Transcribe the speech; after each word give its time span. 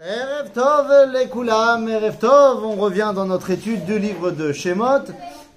Erev 0.00 0.50
Tov 0.52 1.12
les 1.12 1.28
Koulam, 1.28 1.86
Erev 1.86 2.16
Tov, 2.18 2.64
on 2.64 2.76
revient 2.76 3.12
dans 3.14 3.26
notre 3.26 3.50
étude 3.50 3.84
du 3.84 3.98
livre 3.98 4.30
de 4.30 4.50
Shemot. 4.50 5.04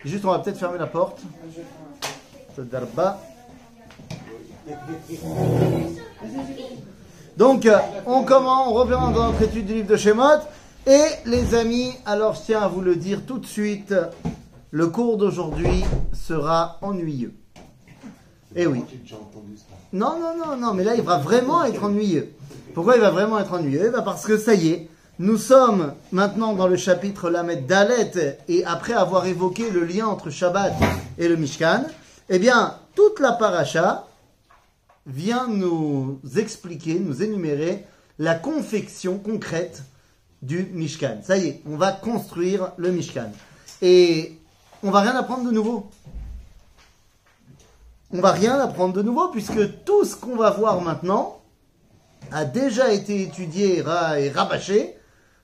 Juste, 0.03 0.25
on 0.25 0.31
va 0.31 0.39
peut-être 0.39 0.57
fermer 0.57 0.77
la 0.77 0.87
porte. 0.87 1.21
Donc, 7.37 7.65
euh, 7.65 7.77
on 8.05 8.23
commence, 8.23 8.67
on 8.67 8.73
revient 8.73 8.99
dans 9.15 9.31
notre 9.31 9.41
étude 9.41 9.65
du 9.65 9.73
livre 9.73 9.87
de 9.87 9.97
Shemot. 9.97 10.41
Et 10.85 11.05
les 11.25 11.55
amis, 11.55 11.93
alors 12.05 12.35
je 12.35 12.41
tiens 12.41 12.61
à 12.61 12.67
vous 12.67 12.81
le 12.81 12.97
dire 12.97 13.25
tout 13.25 13.39
de 13.39 13.47
suite, 13.47 13.95
le 14.69 14.87
cours 14.87 15.17
d'aujourd'hui 15.17 15.83
sera 16.13 16.77
ennuyeux. 16.81 17.33
Eh 18.55 18.65
oui. 18.67 18.83
Non, 19.91 20.17
non, 20.19 20.37
non, 20.37 20.57
non, 20.57 20.73
mais 20.73 20.83
là 20.83 20.95
il 20.95 21.01
va 21.01 21.17
vraiment 21.17 21.63
être 21.63 21.83
ennuyeux. 21.83 22.31
Pourquoi 22.73 22.95
il 22.95 23.01
va 23.01 23.11
vraiment 23.11 23.39
être 23.39 23.53
ennuyeux? 23.53 23.91
Bah 23.91 24.01
Parce 24.01 24.25
que 24.25 24.37
ça 24.37 24.53
y 24.53 24.69
est, 24.69 24.89
nous 25.19 25.37
sommes 25.37 25.93
maintenant 26.11 26.53
dans 26.53 26.67
le 26.67 26.75
chapitre 26.75 27.29
Lamed 27.29 27.65
Dalet, 27.65 28.39
et 28.47 28.65
après 28.65 28.93
avoir 28.93 29.25
évoqué 29.25 29.69
le 29.71 29.83
lien 29.85 30.07
entre 30.07 30.29
Shabbat 30.29 30.73
et 31.17 31.27
le 31.27 31.35
Mishkan, 31.35 31.85
eh 32.29 32.39
bien, 32.39 32.75
toute 32.95 33.19
la 33.19 33.33
paracha 33.33 34.07
vient 35.05 35.47
nous 35.47 36.19
expliquer, 36.35 36.99
nous 36.99 37.23
énumérer 37.23 37.85
la 38.19 38.35
confection 38.35 39.17
concrète 39.19 39.83
du 40.41 40.69
Mishkan. 40.73 41.19
Ça 41.23 41.37
y 41.37 41.47
est, 41.47 41.61
on 41.65 41.77
va 41.77 41.91
construire 41.91 42.71
le 42.77 42.91
Mishkan. 42.91 43.31
Et 43.81 44.37
on 44.83 44.91
va 44.91 45.01
rien 45.01 45.15
apprendre 45.15 45.45
de 45.45 45.51
nouveau. 45.51 45.89
On 48.11 48.21
va 48.21 48.31
rien 48.31 48.59
apprendre 48.59 48.93
de 48.93 49.01
nouveau 49.01 49.29
puisque 49.29 49.83
tout 49.83 50.05
ce 50.05 50.15
qu'on 50.15 50.35
va 50.35 50.51
voir 50.51 50.79
maintenant 50.81 51.41
a 52.31 52.45
déjà 52.45 52.93
été 52.93 53.23
étudié 53.23 53.79
et 53.79 54.29
rabâché 54.29 54.95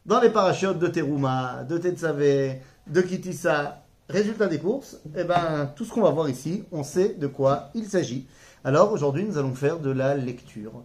dans 0.06 0.20
les 0.20 0.30
parachutes 0.30 0.78
de 0.78 0.88
Teruma, 0.88 1.64
de 1.68 1.78
Tetsavé, 1.78 2.62
de 2.88 3.02
Kitissa. 3.02 3.78
Résultat 4.10 4.48
des 4.48 4.60
courses, 4.60 4.98
eh 5.16 5.24
ben, 5.24 5.72
tout 5.76 5.86
ce 5.86 5.94
qu'on 5.94 6.02
va 6.02 6.10
voir 6.10 6.28
ici, 6.28 6.66
on 6.74 6.84
sait 6.84 7.14
de 7.14 7.28
quoi 7.28 7.70
il 7.74 7.86
s'agit. 7.86 8.28
Alors 8.66 8.92
aujourd'hui, 8.92 9.24
nous 9.24 9.38
allons 9.38 9.56
faire 9.56 9.80
de 9.80 9.90
la 9.90 10.16
lecture. 10.16 10.84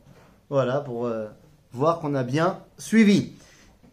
Voilà, 0.49 0.81
pour 0.81 1.07
euh, 1.07 1.27
voir 1.73 1.99
qu'on 1.99 2.15
a 2.15 2.23
bien 2.23 2.61
suivi. 2.79 3.33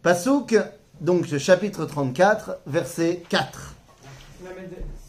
Pasouk, 0.02 0.56
donc 1.00 1.36
chapitre 1.36 1.84
34, 1.84 2.60
verset 2.66 3.24
4. 3.28 3.74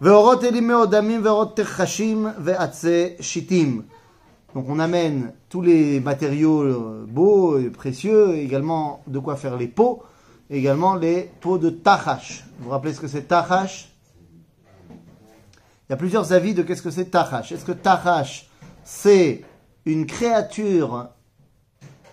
Veorot 0.00 0.40
Veorot 0.40 1.54
Shitim. 3.20 3.84
Donc 4.54 4.64
on 4.68 4.78
amène 4.78 5.32
tous 5.50 5.60
les 5.60 6.00
matériaux 6.00 7.04
beaux 7.06 7.58
et 7.58 7.68
précieux, 7.68 8.36
également 8.36 9.02
de 9.06 9.18
quoi 9.18 9.36
faire 9.36 9.58
les 9.58 9.68
pots, 9.68 10.02
également 10.48 10.94
les 10.94 11.30
pots 11.40 11.58
de 11.58 11.68
tachash. 11.68 12.44
Vous 12.58 12.64
vous 12.64 12.70
rappelez 12.70 12.94
ce 12.94 13.00
que 13.00 13.08
c'est 13.08 13.28
tachash? 13.28 13.90
Il 14.90 15.90
y 15.90 15.92
a 15.92 15.96
plusieurs 15.96 16.32
avis 16.32 16.54
de 16.54 16.62
qu'est-ce 16.62 16.82
que 16.82 16.90
c'est 16.90 17.10
tachash. 17.10 17.52
Est-ce 17.52 17.66
que 17.66 17.72
tachash 17.72 18.48
c'est 18.82 19.42
une 19.84 20.06
créature 20.06 21.08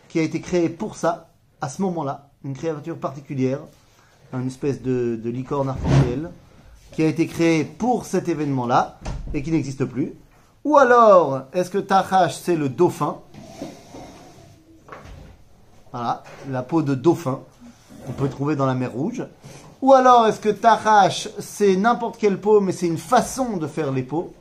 qui 0.09 0.19
a 0.19 0.23
été 0.23 0.41
créée 0.41 0.69
pour 0.69 0.97
ça, 0.97 1.31
à 1.61 1.69
ce 1.69 1.81
moment-là, 1.83 2.31
une 2.43 2.53
créature 2.53 2.97
particulière, 2.97 3.59
une 4.33 4.47
espèce 4.47 4.81
de, 4.81 5.15
de 5.15 5.29
licorne 5.29 5.69
arc-en-ciel, 5.69 6.29
qui 6.97 7.03
a 7.03 7.07
été 7.07 7.27
créée 7.27 7.63
pour 7.63 8.05
cet 8.05 8.27
événement-là 8.27 8.97
et 9.31 9.43
qui 9.43 9.51
n'existe 9.51 9.85
plus. 9.85 10.15
Ou 10.63 10.77
alors, 10.77 11.43
est-ce 11.53 11.69
que 11.69 11.77
Tahash 11.77 12.33
c'est 12.33 12.55
le 12.55 12.69
dauphin? 12.69 13.17
Voilà, 15.91 16.23
la 16.49 16.63
peau 16.63 16.81
de 16.81 16.95
dauphin 16.95 17.41
qu'on 18.03 18.13
peut 18.13 18.27
trouver 18.29 18.55
dans 18.55 18.65
la 18.65 18.73
mer 18.73 18.93
Rouge. 18.93 19.23
Ou 19.83 19.93
alors, 19.93 20.25
est-ce 20.25 20.39
que 20.39 20.49
Tahash 20.49 21.29
c'est 21.37 21.75
n'importe 21.75 22.17
quelle 22.17 22.41
peau, 22.41 22.61
mais 22.61 22.71
c'est 22.71 22.87
une 22.87 22.97
façon 22.97 23.57
de 23.57 23.67
faire 23.67 23.91
les 23.91 24.01
peaux? 24.01 24.33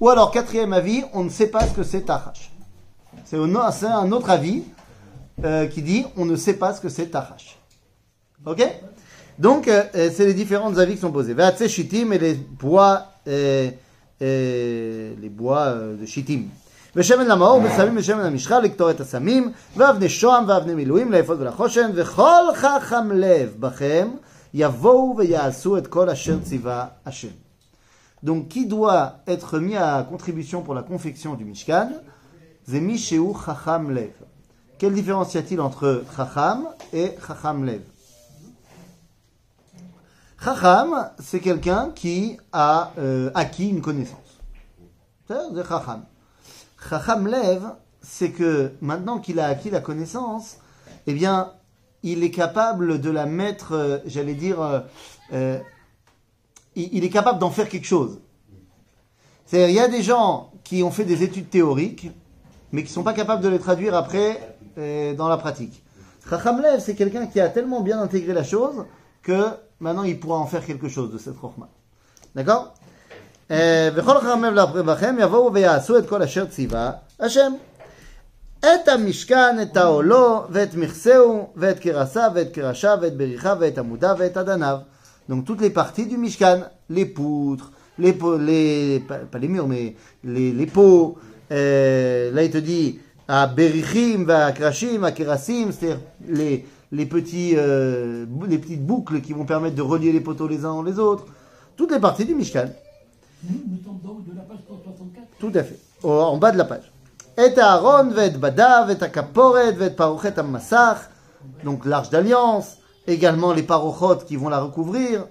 Ou 0.00 0.08
alors, 0.08 0.30
quatrième 0.30 0.72
avis, 0.72 1.04
on 1.12 1.24
ne 1.24 1.28
sait 1.28 1.48
pas 1.48 1.66
ce 1.66 1.74
que 1.74 1.82
c'est 1.82 2.06
Tahash. 2.06 2.52
C'est 3.26 3.36
un 3.36 4.12
autre 4.12 4.30
avis 4.30 4.62
euh, 5.44 5.66
qui 5.66 5.82
dit 5.82 6.06
on 6.16 6.24
ne 6.24 6.36
sait 6.36 6.54
pas 6.54 6.72
ce 6.72 6.80
que 6.80 6.88
c'est 6.88 7.08
Tahash. 7.08 7.58
Ok? 8.46 8.66
Donc, 9.39 9.67
euh, 9.67 9.83
c'est 9.93 10.25
les 10.25 10.33
différents 10.33 10.77
avis 10.77 10.95
qui 10.95 11.01
sont 11.01 11.11
posés. 11.11 11.33
Ve'atse 11.33 11.67
shitim 11.67 12.11
et 12.11 12.19
les 12.19 12.33
bois, 12.33 13.05
euh, 13.27 13.69
les 14.19 15.29
bois 15.29 15.75
de 15.99 16.05
shitim. 16.05 16.49
ושמן 16.95 17.27
למאור, 17.27 17.61
ושמים 17.63 17.93
ושמן 17.97 18.25
המשחה 18.25 18.59
לקטור 18.59 18.91
את 18.91 18.99
הסמים, 18.99 19.51
ואבני 19.77 20.09
שוהם 20.09 20.43
ואבני 20.47 20.75
מילואים 20.75 21.11
לאפוד 21.11 21.41
ולחושן, 21.41 21.91
וכל 21.95 22.43
חכם 22.55 23.11
לב 23.11 23.55
בכם 23.59 24.07
יבואו 24.53 25.15
ויעשו 25.17 25.77
את 25.77 25.87
כל 25.87 26.09
אשר 26.09 26.39
ציווה 26.43 26.85
השם. 27.05 27.27
Donc, 28.25 28.49
qui 28.49 28.65
doit 28.65 29.19
être 29.27 29.59
mis 29.59 29.77
à 29.77 30.05
contribution 30.09 30.61
pour 30.61 30.73
la 30.73 30.83
confection 30.83 31.35
du 31.35 31.45
Mishkan 31.45 31.89
C'est 32.67 32.81
Misheu 32.81 33.31
Chacham 33.45 33.91
Lev. 33.91 34.11
Quelle 34.77 34.93
différence 34.93 35.33
y 35.35 35.37
a-t-il 35.37 35.61
entre 35.61 36.03
Chacham 36.15 36.67
et 36.91 37.15
Chacham 37.25 37.65
Lev 37.65 37.81
Chacham, 40.44 41.08
c'est 41.20 41.40
quelqu'un 41.40 41.90
qui 41.94 42.36
a 42.52 42.92
euh, 42.98 43.30
acquis 43.34 43.70
une 43.70 43.80
connaissance. 43.80 44.42
C'est 45.26 45.34
Chacham. 45.66 46.04
Chacham 46.86 47.26
Lev, 47.26 47.62
c'est 48.02 48.30
que 48.30 48.72
maintenant 48.82 49.20
qu'il 49.20 49.40
a 49.40 49.46
acquis 49.46 49.70
la 49.70 49.80
connaissance, 49.80 50.58
eh 51.06 51.14
bien, 51.14 51.52
il 52.02 52.22
est 52.22 52.30
capable 52.30 53.00
de 53.00 53.08
la 53.08 53.24
mettre, 53.24 53.72
euh, 53.72 53.98
j'allais 54.04 54.34
dire, 54.34 54.84
euh, 55.32 55.58
il 56.76 57.02
est 57.02 57.10
capable 57.10 57.38
d'en 57.38 57.50
faire 57.50 57.70
quelque 57.70 57.86
chose. 57.86 58.20
C'est-à-dire, 59.46 59.70
il 59.70 59.76
y 59.76 59.80
a 59.80 59.88
des 59.88 60.02
gens 60.02 60.52
qui 60.62 60.82
ont 60.82 60.90
fait 60.90 61.06
des 61.06 61.22
études 61.22 61.48
théoriques, 61.48 62.10
mais 62.70 62.82
qui 62.82 62.90
ne 62.90 62.94
sont 62.94 63.02
pas 63.02 63.14
capables 63.14 63.42
de 63.42 63.48
les 63.48 63.58
traduire 63.58 63.94
après 63.94 64.58
dans 65.16 65.28
la 65.28 65.38
pratique. 65.38 65.82
Chacham 66.28 66.60
Lev, 66.60 66.80
c'est 66.80 66.94
quelqu'un 66.94 67.28
qui 67.28 67.40
a 67.40 67.48
tellement 67.48 67.80
bien 67.80 67.98
intégré 67.98 68.34
la 68.34 68.44
chose 68.44 68.84
que 69.22 69.56
maintenant 69.79 70.03
il 70.03 70.19
pourra 70.19 70.37
en 70.37 70.45
faire 70.45 70.65
quelque 70.65 70.89
chose 70.89 71.11
de 71.11 71.17
cette 71.17 71.35
Chokhmah. 71.35 71.69
D'accord 72.35 72.73
וכל 73.95 74.19
חכם 74.19 74.43
לב 74.43 74.89
לכם 74.89 75.15
יבואו 75.19 75.53
ויעשו 75.53 75.97
את 75.97 76.09
כל 76.09 76.21
אשר 76.21 76.45
ציווה 76.45 76.91
השם. 77.19 77.53
את 78.59 78.87
המשכן, 78.87 79.61
את 79.61 79.77
העולו, 79.77 80.43
ואת 80.49 80.75
מכסהו, 80.75 81.47
ואת 81.55 81.79
קרסיו, 81.79 82.31
ואת 82.35 82.53
קרשיו, 82.53 82.97
ואת 83.01 83.17
בריחיו, 83.17 83.57
ואת 83.59 83.77
עמודיו, 83.77 84.15
ואת 84.19 84.37
אדניו. 84.37 84.77
Donc 85.29 85.45
toutes 85.45 85.61
les 85.61 85.69
parties 85.69 86.07
du 86.07 86.17
Mishkan, 86.17 86.61
les 86.89 87.05
poutres, 87.05 87.71
les, 87.99 88.13
pots, 88.13 88.37
les 88.37 89.03
pas 89.07 89.37
les 89.37 89.47
murs, 89.47 89.67
mais 89.67 89.95
les, 90.23 90.51
les 90.51 90.65
pots. 90.65 91.17
Euh, 91.51 92.31
là, 92.31 92.43
il 92.43 92.51
te 92.51 92.57
dit 92.57 92.99
à 93.27 93.45
Berichim, 93.45 94.27
à 94.29 94.51
Krashim, 94.51 95.03
à 95.03 95.11
Kerasim, 95.11 95.71
c'est-à-dire 95.71 95.99
les, 96.27 96.65
les, 96.92 97.06
petits, 97.06 97.54
euh, 97.56 98.26
les 98.48 98.58
petites 98.58 98.84
boucles 98.84 99.20
qui 99.20 99.32
vont 99.32 99.44
permettre 99.44 99.76
de 99.76 99.82
relier 99.82 100.12
les 100.12 100.20
poteaux 100.20 100.48
les 100.48 100.64
uns 100.64 100.82
les 100.82 100.98
autres. 100.98 101.26
Toutes 101.76 101.92
les 101.92 102.00
parties 102.00 102.24
du 102.24 102.34
Mishkan. 102.34 102.66
Nous 103.42 103.78
sommes 103.84 103.98
donc 104.04 104.24
de 104.26 104.36
la 104.36 104.42
page 104.42 104.58
164. 104.68 105.24
Tout 105.38 105.52
à 105.54 105.62
fait, 105.62 105.78
en 106.02 106.36
bas 106.38 106.52
de 106.52 106.58
la 106.58 106.64
page. 106.64 106.92
Et 107.36 107.58
Aaron, 107.58 108.12
Badav, 108.38 108.90
et 108.90 109.10
Kaporet, 109.10 109.72
vet 109.72 109.90
Parochet 109.90 110.34
Massach, 110.42 111.10
donc 111.64 111.84
l'arche 111.84 112.10
d'alliance 112.10 112.78
également 113.06 113.52
les 113.52 113.62
parochot 113.62 114.16
qui 114.26 114.36
vont 114.36 114.48
la 114.48 114.60
recouvrir. 114.60 115.26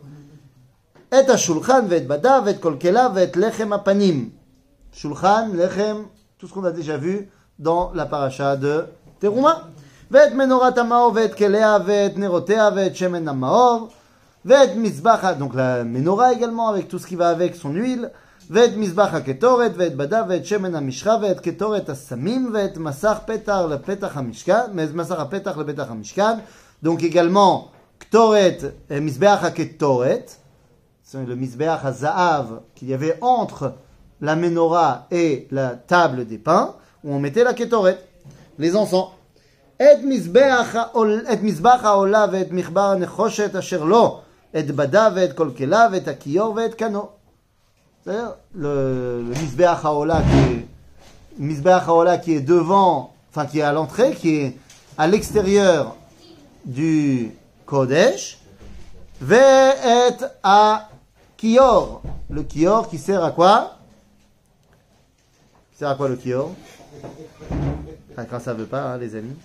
Et 1.11 1.15
à 1.15 1.38
shulchan, 1.38 1.85
vet 1.85 2.01
badav, 2.01 2.45
vet 2.45 2.59
kolkela, 2.59 3.09
vet 3.09 3.35
lechem 3.35 3.73
apanim. 3.73 4.31
Shulchan, 4.91 5.53
lechem, 5.53 6.06
tout 6.38 6.47
ce 6.47 6.53
qu'on 6.53 6.63
a 6.63 6.71
déjà 6.71 6.97
vu 6.97 7.29
dans 7.59 7.91
la 7.94 8.06
paracha 8.06 8.56
de 8.56 8.85
Teruma. 9.19 9.69
Vet 10.12 10.34
menorat 10.34 10.78
amaor, 10.78 11.12
vet 11.12 11.34
kelea, 11.34 11.78
vet 11.78 12.16
nerotea, 12.16 12.70
vet 12.70 12.94
shemen 12.94 13.28
amaor. 13.28 13.88
Vet 14.44 14.75
mizbacha, 14.76 15.34
donc 15.34 15.55
la 15.55 15.84
menorah 15.84 16.32
également 16.32 16.69
avec 16.69 16.88
tout 16.88 16.99
ce 16.99 17.06
qui 17.06 17.16
va 17.16 17.28
avec 17.28 17.55
son 17.55 17.72
huile. 17.72 18.10
vet 18.50 18.76
מזבח 18.76 19.14
הקטורת, 19.14 19.72
ואת 19.76 19.96
בדיו, 19.96 20.25
ואת 20.28 20.46
שמן 20.46 20.75
המשחה, 20.75 21.16
ואת 21.22 21.40
קטורת 21.40 21.88
הסמים, 21.88 22.50
ואת 22.55 22.78
מסך 22.78 23.19
פתח 23.26 23.60
לפתח 23.70 24.16
המשכן, 24.16 24.60
מסך 24.94 25.20
הפתח 25.20 25.58
לפתח 25.58 25.90
המשכן, 25.90 26.38
donc 26.84 27.02
également 27.02 27.70
Ktoret, 27.99 28.75
et 28.90 29.00
Misbeach 29.00 29.43
HaKetoret, 29.43 30.26
c'est 31.02 31.26
le 31.26 31.34
Misbeach 31.34 31.84
HaZahav 31.84 32.60
qu'il 32.75 32.88
y 32.88 32.94
avait 32.94 33.19
entre 33.20 33.75
la 34.20 34.37
menorah 34.37 35.06
et 35.10 35.49
la 35.50 35.70
table 35.70 36.26
des 36.26 36.38
pains, 36.38 36.75
où 37.05 37.12
on 37.12 37.19
mettait 37.19 37.44
la 37.44 37.55
Ketoret, 37.55 37.99
les 38.58 38.76
encens. 38.76 39.08
Et 39.82 40.02
Misbeach 40.02 40.75
HaOl- 40.75 41.25
et 41.31 41.37
Misbach 41.37 41.82
HaOla 41.84 42.28
ואת 42.32 42.50
מחבר 42.50 42.90
הנחושת 42.90 43.56
אשר 43.56 43.84
לו, 43.84 44.20
את 44.58 44.70
בדה 44.70 45.08
ואת 45.14 45.32
כל 45.32 45.50
כליו, 45.56 45.90
ואת 45.93 46.08
הכיור 46.08 46.55
ואת 46.56 46.75
קנו. 46.75 47.08
C'est-à-dire, 48.05 48.34
le, 48.55 49.22
le 49.28 49.34
Misbeach 49.34 49.84
HaOla 49.84 50.22
qui 50.22 50.38
est, 50.38 50.66
Misbeach 51.38 51.87
HaOla 51.87 52.19
qui 52.19 52.34
est 52.34 52.40
devant, 52.40 53.12
enfin 53.31 53.46
qui 53.46 53.60
est 53.60 53.62
à 53.62 53.72
l'entrée, 53.72 54.14
qui 54.14 54.37
est 54.37 54.56
à 54.96 55.06
l'extérieur 55.06 55.94
du 56.64 57.31
Kodesh, 57.66 58.38
ואת 59.22 60.22
הכיור. 60.43 62.02
Le 62.31 62.43
kior 62.43 62.88
qui 62.90 62.99
sert 62.99 63.25
à 63.25 63.31
quoi 63.31 63.78
Qui 65.72 65.78
sert 65.78 65.88
à 65.88 65.94
quoi 65.94 66.08
le 66.08 66.16
kior 66.16 66.50
Enfin, 68.12 68.25
quand 68.28 68.40
ça 68.40 68.52
veut 68.52 68.66
pas, 68.66 68.82
hein, 68.82 68.99
les 68.99 69.14
amis. 69.14 69.37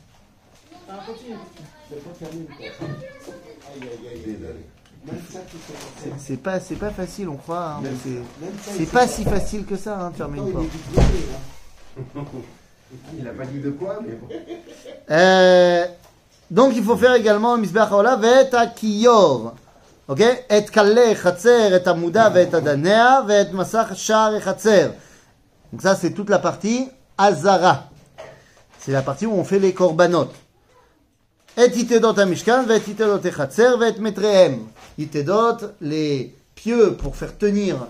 C'est 6.18 6.42
pas 6.42 6.60
C'est 6.60 6.76
pas, 6.76 6.90
facile, 6.90 7.28
on 7.28 7.36
croit. 7.36 7.76
Hein, 7.76 7.82
c'est 8.76 8.90
pas 8.90 9.06
si 9.06 9.24
facile 9.24 9.64
que 9.64 9.76
ça 9.76 9.98
hein, 9.98 10.10
de 10.10 10.16
fermer 10.16 10.38
une 10.38 10.52
porte. 10.52 10.64
Il 13.18 13.28
a 13.28 13.32
pas 13.32 13.44
dit 13.44 13.60
de 13.60 13.70
quoi, 13.70 13.98
mais 14.04 14.14
bon. 14.14 14.28
Euh, 15.10 15.86
donc 16.50 16.72
il 16.74 16.82
faut 16.82 16.96
faire 16.96 17.14
également 17.14 17.58
Misbech 17.58 17.90
Haola 17.90 18.16
ve'et 18.16 18.50
kiyor 18.74 19.54
Ok? 20.08 20.20
Et 20.20 20.64
kale 20.64 21.14
chatzer, 21.16 21.74
et 21.74 21.86
amuda 21.86 22.30
ve'et 22.30 22.54
adanea, 22.54 23.22
ve'et 23.22 23.52
masach 23.52 23.94
shar 23.94 24.34
et. 24.34 24.40
Donc 25.72 25.82
ça 25.82 25.94
c'est 25.94 26.12
toute 26.12 26.30
la 26.30 26.38
partie 26.38 26.88
Azara. 27.18 27.90
C'est 28.78 28.92
la 28.92 29.02
partie 29.02 29.26
où 29.26 29.32
on 29.32 29.44
fait 29.44 29.58
les 29.58 29.74
corbanotes. 29.74 30.34
Et 31.58 31.74
itedot 31.74 32.14
amishkan, 32.22 32.68
vet 32.70 32.86
itedot 32.86 33.24
echatzer, 33.26 33.72
vet 33.80 33.96
metrehem. 33.98 34.60
Itedot, 34.96 35.72
les 35.80 36.32
pieux 36.54 36.94
pour 36.94 37.16
faire 37.16 37.36
tenir 37.36 37.88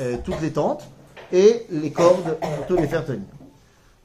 euh, 0.00 0.16
toutes 0.24 0.40
les 0.40 0.52
tentes, 0.52 0.84
et 1.32 1.66
les 1.70 1.90
cordes 1.90 2.38
pour 2.68 2.76
les 2.76 2.86
faire 2.86 3.04
tenir. 3.04 3.26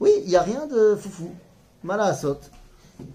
Oui, 0.00 0.10
il 0.24 0.30
n'y 0.30 0.34
a 0.34 0.42
rien 0.42 0.66
de 0.66 0.96
foufou. 0.96 1.30
Malasot. 1.84 2.40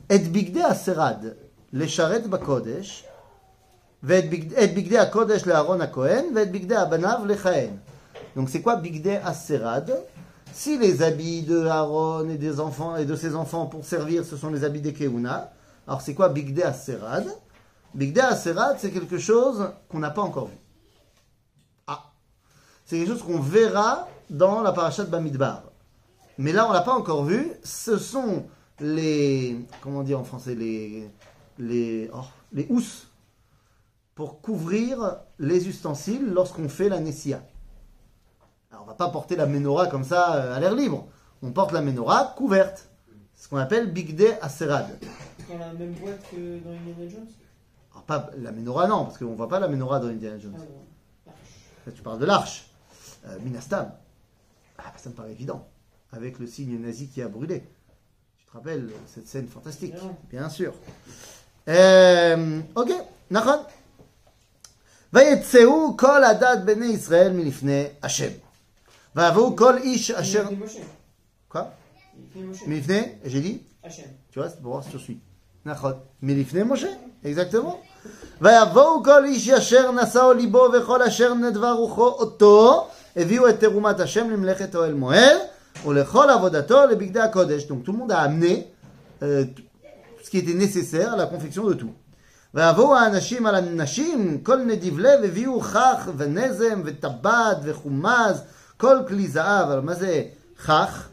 Et 0.09 0.19
bigde 0.19 0.59
aserad, 0.59 1.35
les 1.73 1.89
charrettes 1.89 2.29
bakodesh, 2.29 3.03
et 4.09 4.67
bigde 4.67 4.95
akodesh 4.95 5.45
le 5.45 5.55
haron 5.55 5.81
akohen, 5.81 6.33
vet 6.33 6.45
bigde 6.45 6.71
abanav 6.71 7.27
le 7.27 7.35
chaen. 7.35 7.79
Donc 8.37 8.49
c'est 8.49 8.61
quoi 8.61 8.77
bigde 8.77 9.19
aserad 9.25 9.93
si 10.53 10.77
les 10.77 11.01
habits 11.01 11.41
de 11.41 11.65
Aaron 11.65 12.29
et 12.29 12.37
des 12.37 12.59
enfants 12.59 12.95
et 12.95 13.05
de 13.05 13.15
ses 13.15 13.33
enfants 13.33 13.65
pour 13.65 13.83
servir, 13.83 14.23
ce 14.23 14.37
sont 14.37 14.51
les 14.51 14.63
habits 14.63 14.81
des 14.81 14.93
Keuna, 14.93 15.51
alors 15.87 16.01
c'est 16.01 16.13
quoi 16.13 16.29
bigde 16.29 16.61
aserad? 16.61 17.25
Bigde 17.95 18.19
aserad, 18.19 18.77
c'est 18.77 18.91
quelque 18.91 19.17
chose 19.17 19.71
qu'on 19.89 19.97
n'a 19.97 20.11
pas 20.11 20.21
encore 20.21 20.45
vu. 20.45 20.57
Ah, 21.87 22.11
c'est 22.85 22.99
quelque 22.99 23.13
chose 23.13 23.23
qu'on 23.23 23.39
verra 23.39 24.07
dans 24.29 24.61
la 24.61 24.71
parashat 24.71 25.05
Bamidbar. 25.05 25.63
Mais 26.37 26.51
là, 26.51 26.67
on 26.69 26.71
l'a 26.71 26.81
pas 26.81 26.93
encore 26.93 27.25
vu. 27.25 27.51
Ce 27.63 27.97
sont 27.97 28.45
les, 28.79 29.57
comment 29.81 30.03
dire 30.03 30.19
en 30.19 30.23
français, 30.23 30.53
les, 30.53 31.09
les, 31.57 32.11
oh, 32.13 32.25
les 32.51 32.67
housses 32.69 33.07
pour 34.13 34.39
couvrir 34.39 35.17
les 35.39 35.67
ustensiles 35.67 36.31
lorsqu'on 36.31 36.69
fait 36.69 36.89
la 36.89 36.99
Nessia. 36.99 37.41
Alors, 38.73 38.85
on 38.85 38.87
va 38.87 38.95
pas 38.95 39.09
porter 39.09 39.35
la 39.35 39.45
menorah 39.45 39.85
comme 39.85 40.03
ça 40.03 40.33
euh, 40.33 40.55
à 40.55 40.59
l'air 40.59 40.73
libre. 40.73 41.05
On 41.43 41.51
porte 41.51 41.73
la 41.73 41.81
menorah 41.81 42.33
couverte. 42.35 42.89
Ce 43.35 43.47
qu'on 43.47 43.57
appelle 43.57 43.93
Big 43.93 44.15
Day 44.15 44.39
Aserad. 44.41 44.87
Dans 45.47 45.59
la 45.59 45.73
même 45.73 45.91
boîte 45.91 46.23
que 46.31 46.57
dans 46.57 46.71
Indiana 46.71 47.07
Jones? 47.07 47.27
Alors, 47.91 48.03
pas 48.03 48.31
la 48.35 48.51
menorah, 48.51 48.87
non, 48.87 49.05
parce 49.05 49.19
qu'on 49.19 49.25
ne 49.25 49.35
voit 49.35 49.47
pas 49.47 49.59
la 49.59 49.67
menorah 49.67 49.99
dans 49.99 50.07
Indiana 50.07 50.39
Jones. 50.39 50.57
Ah, 51.27 51.91
tu 51.93 52.01
parles 52.01 52.17
de 52.17 52.25
l'arche. 52.25 52.65
Euh, 53.27 53.37
Minastam. 53.41 53.91
Ah, 54.79 54.83
bah, 54.85 54.93
ça 54.97 55.09
me 55.11 55.13
paraît 55.13 55.33
évident. 55.33 55.67
Avec 56.11 56.39
le 56.39 56.47
signe 56.47 56.81
nazi 56.81 57.09
qui 57.09 57.21
a 57.21 57.27
brûlé. 57.27 57.61
Tu 58.39 58.45
te 58.47 58.53
rappelles 58.53 58.85
euh, 58.85 58.97
cette 59.05 59.27
scène 59.27 59.47
fantastique? 59.47 59.93
Bien, 60.31 60.49
sûr. 60.49 60.73
Euh, 61.69 62.59
ok, 62.73 62.91
Nachon. 63.29 63.59
Vayetseu 65.11 65.91
kol 65.95 66.23
adat 66.23 66.55
bene 66.55 66.85
Israël 66.85 67.35
milifne 67.35 67.89
Hashem. 68.01 68.33
ויבואו 69.16 69.56
כל 69.56 69.76
איש 69.76 70.10
אשר... 70.10 70.44
Il 70.48 70.52
Moshe. 70.52 70.78
Quoi 71.52 71.60
Il 72.36 72.38
Moshe. 72.38 72.68
מלפני 72.68 73.02
J'ai 73.24 73.40
dit 73.40 73.62
Hachem. 73.84 74.04
Tu 74.30 74.38
vois, 74.38 74.48
c'est 74.48 74.60
pour 74.60 74.72
voir 74.72 74.84
si 74.84 74.92
je 74.92 74.98
suis. 74.98 75.18
נכון. 75.64 75.92
מלפני 76.22 76.62
משה, 76.62 76.88
exactement. 77.24 78.08
ויבואו 78.40 79.04
כל 79.04 79.24
איש 79.24 79.48
אשר 79.48 79.90
נשאו 79.92 80.32
ליבו 80.32 80.68
וכל 80.78 81.02
אשר 81.02 81.34
נדבה 81.34 81.72
רוחו 81.72 82.06
אותו, 82.06 82.88
הביאו 83.16 83.48
את 83.48 83.60
תרומת 83.60 84.00
השם 84.00 84.30
למלאכת 84.30 84.74
אוהל 84.74 84.94
מועל, 84.94 85.36
ולכל 85.86 86.30
עבודתו 86.30 86.86
לבגדי 86.86 87.20
הקודש. 87.20 87.62
Donc 87.62 87.84
tout 87.84 87.92
le 87.92 87.98
monde 87.98 88.12
a 88.12 88.20
amené 88.20 88.66
euh, 89.22 89.44
ce 90.22 90.30
qui 90.30 90.38
était 90.38 90.54
nécessaire 90.54 91.12
à 91.14 91.16
la 91.16 91.26
confection 91.26 91.64
de 91.64 91.74
tout. 91.74 91.92
ויבואו 92.54 92.96
האנשים 92.96 93.46
על 93.46 93.54
הנשים, 93.54 94.40
כל 94.42 94.56
נדיב 94.56 94.98
לב 94.98 95.24
הביאו 95.24 95.60
כך 95.60 96.08
ונזם 96.16 96.82
וטבעת 96.84 97.56
וחומז, 97.62 98.42
כל 98.82 98.96
כלי 99.08 99.28
זהב. 99.28 99.68
אבל 99.68 99.80
מה 99.80 99.94
זה 99.94 100.30
כך? 100.66 101.08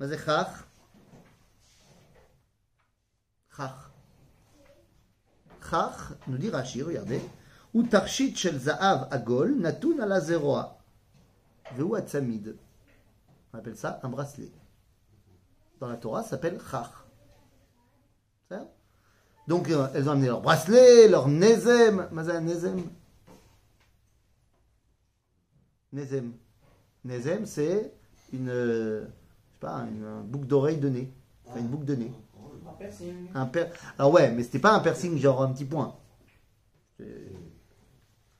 מה 0.00 0.06
זה 0.06 0.18
כך? 0.18 0.64
Chach. 3.56 3.90
Chach, 5.70 6.12
nous 6.26 6.38
dit 6.38 6.50
Rashi, 6.50 6.82
regardez, 6.82 7.22
ou 7.72 7.84
tarshit 7.84 8.36
shel 8.36 8.58
za'av 8.58 9.08
agol, 9.10 9.54
natun 9.56 10.00
ala 10.00 10.20
zeroa. 10.20 10.78
Veu 11.76 11.94
atzamid. 11.94 12.56
On 13.52 13.58
appelle 13.58 13.76
ça 13.76 14.00
un 14.02 14.08
bracelet. 14.08 14.50
Dans 15.80 15.88
la 15.88 15.96
Torah, 15.96 16.22
ça 16.22 16.30
s'appelle 16.30 16.60
chach. 16.70 16.90
C'est 18.48 18.56
ça 18.56 18.66
Donc, 19.48 19.70
euh, 19.70 19.88
elles 19.94 20.08
ont 20.08 20.12
amené 20.12 20.26
leur 20.26 20.40
bracelet, 20.40 21.08
leur 21.08 21.28
nezem. 21.28 22.08
Maza 22.10 22.40
nezem 22.40 22.90
Nezem. 25.91 26.33
Nezem, 27.03 27.45
c'est 27.45 27.93
une, 28.33 28.47
je 28.47 29.01
sais 29.01 29.59
pas, 29.59 29.85
une, 29.89 30.21
boucle 30.23 30.47
d'oreille 30.47 30.77
de 30.77 30.89
nez. 30.89 31.11
Enfin, 31.45 31.59
une 31.59 31.67
boucle 31.67 31.85
de 31.85 31.95
nez. 31.95 32.11
Un 32.67 32.73
piercing. 32.73 33.27
Un. 33.33 33.49
Alors 33.51 33.71
ah 33.97 34.09
ouais, 34.09 34.31
mais 34.31 34.43
c'était 34.43 34.59
pas 34.59 34.73
un 34.73 34.79
piercing 34.79 35.17
genre 35.17 35.41
un 35.41 35.51
petit 35.51 35.65
point. 35.65 35.95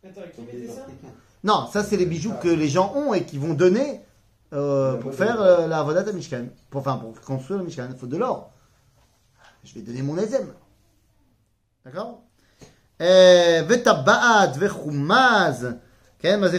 Attends, 0.03 0.21
qui 0.33 0.67
ça? 0.67 0.85
Non, 1.43 1.67
ça 1.67 1.83
c'est 1.83 1.97
les 1.97 2.05
bijoux 2.05 2.33
que 2.41 2.49
les 2.49 2.67
gens 2.67 2.93
ont 2.95 3.13
et 3.13 3.23
qui 3.25 3.37
vont 3.37 3.53
donner 3.53 4.01
euh, 4.53 4.95
pour 4.97 5.13
faire 5.13 5.41
euh, 5.41 5.67
la 5.67 5.83
Vodata 5.83 6.11
Mishkan. 6.11 6.45
Enfin, 6.73 6.97
pour 6.97 7.19
construire 7.21 7.59
le 7.59 7.65
Mishkan, 7.65 7.87
il 7.91 7.97
faut 7.97 8.07
de 8.07 8.17
l'or. 8.17 8.51
Je 9.63 9.73
vais 9.73 9.81
donner 9.81 10.01
mon 10.01 10.17
Ezem. 10.17 10.53
D'accord? 11.85 12.21
Eh, 12.99 13.61
Vetabaat, 13.65 14.51
Vechumaz. 14.57 15.77
Quand 16.21 16.37
même, 16.37 16.49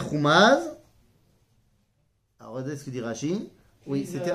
regardez 2.50 2.76
ce 2.76 2.84
que 2.84 2.90
dit 2.90 3.00
Rashi. 3.00 3.50
Oui, 3.86 4.06
c'était. 4.06 4.32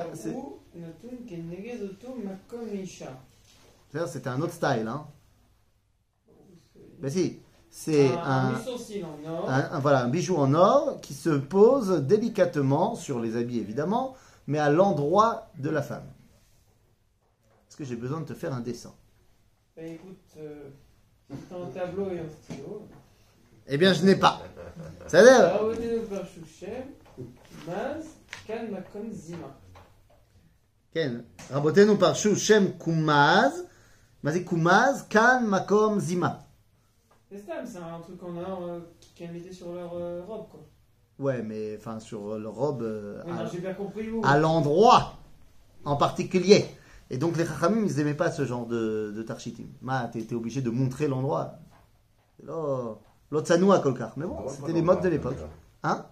C'était 4.06 4.28
un 4.28 4.40
autre 4.40 4.52
style. 4.52 4.86
Hein. 4.88 5.06
Ben 6.98 7.10
si, 7.10 7.40
c'est 7.70 8.08
un, 8.08 8.52
voilà, 9.80 10.04
un 10.04 10.08
bijou 10.08 10.36
en 10.36 10.54
or 10.54 11.00
qui 11.00 11.12
se 11.14 11.30
pose 11.30 12.02
délicatement 12.06 12.94
sur 12.94 13.20
les 13.20 13.36
habits 13.36 13.58
évidemment, 13.58 14.14
mais 14.46 14.58
à 14.58 14.70
l'endroit 14.70 15.50
de 15.58 15.68
la 15.68 15.82
femme. 15.82 16.06
Est-ce 17.68 17.76
que 17.76 17.84
j'ai 17.84 17.96
besoin 17.96 18.20
de 18.20 18.26
te 18.26 18.34
faire 18.34 18.54
un 18.54 18.60
dessin? 18.60 18.94
Écoute, 19.76 20.16
euh, 20.38 20.70
un 21.30 21.66
tableau 21.66 22.10
et 22.10 22.20
un 22.20 22.28
stylo. 22.42 22.86
Eh 23.68 23.76
bien, 23.76 23.92
je 23.92 24.04
n'ai 24.04 24.16
pas. 24.16 24.40
Ça 25.06 25.18
a. 25.18 25.58
שושם, 27.65 27.71
מז, 27.71 28.05
כאן 28.45 28.65
מקום 28.71 29.11
זימה. 29.11 29.47
Ken, 30.95 31.23
rabotenu 31.53 31.95
parshu 31.97 32.35
shem 32.35 32.63
kumaz, 32.83 33.53
מה 34.23 34.31
זה 34.31 34.39
kumaz? 34.45 35.03
כאן 35.09 35.45
מקום 35.49 35.99
זימה. 35.99 36.35
C'est 37.31 37.37
ça, 37.47 37.53
c'est 37.65 37.77
un 37.77 38.01
truc 38.01 38.21
en 38.23 38.35
or 38.35 38.63
euh, 38.63 38.79
qu'ils 39.15 39.31
mettaient 39.31 39.53
sur 39.53 39.71
leur 39.71 39.93
euh, 39.93 40.21
robe 40.27 40.47
quoi. 40.51 40.59
Ouais, 41.19 41.41
mais 41.43 41.77
enfin 41.77 41.97
sur 42.01 42.37
leur 42.37 42.53
robe 42.53 42.81
euh, 42.81 43.23
Ouais, 43.23 43.31
à- 43.31 43.43
non, 43.43 43.49
j'ai 43.51 43.59
bien 43.59 43.73
compris 43.73 44.09
vous. 44.09 44.21
à 44.25 44.37
l'endroit 44.37 45.13
en 45.85 45.95
particulier. 45.95 46.65
Et 47.09 47.17
donc 47.17 47.37
les 47.37 47.45
Chachamim, 47.45 47.85
ils 47.85 47.95
n'aimaient 47.97 48.13
pas 48.25 48.31
ce 48.31 48.43
genre 48.45 48.65
de, 48.65 49.13
de 49.15 49.23
tarchitim. 49.23 49.67
Ma, 49.81 50.07
t'es 50.09 50.21
t'es 50.23 50.35
obligé 50.35 50.61
de 50.61 50.69
montrer 50.69 51.07
l'endroit. 51.07 51.53
L'autre 52.43 53.47
sanoua 53.47 53.79
kolkar. 53.79 54.11
Mais 54.17 54.25
bon, 54.25 54.35
Comment 54.35 54.49
c'était 54.49 54.71
on 54.71 54.75
les 54.75 54.81
en 54.81 54.85
modes 54.85 54.97
de 54.97 55.01
parle, 55.03 55.13
l'époque. 55.13 55.37
comme 55.37 55.47
Hein 55.83 55.97
ça 55.97 56.11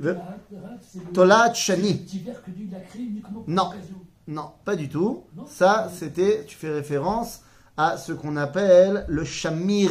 Le 0.00 0.16
Tolat, 1.12 1.54
shani. 1.54 2.06
Non. 3.46 3.70
Non, 4.26 4.50
pas 4.64 4.76
du 4.76 4.88
tout. 4.88 5.24
Ça, 5.46 5.90
c'était, 5.94 6.44
tu 6.46 6.56
fais 6.56 6.70
référence 6.70 7.40
à 7.76 7.96
ce 7.96 8.12
qu'on 8.12 8.36
appelle 8.36 9.04
le 9.08 9.24
shamir. 9.24 9.90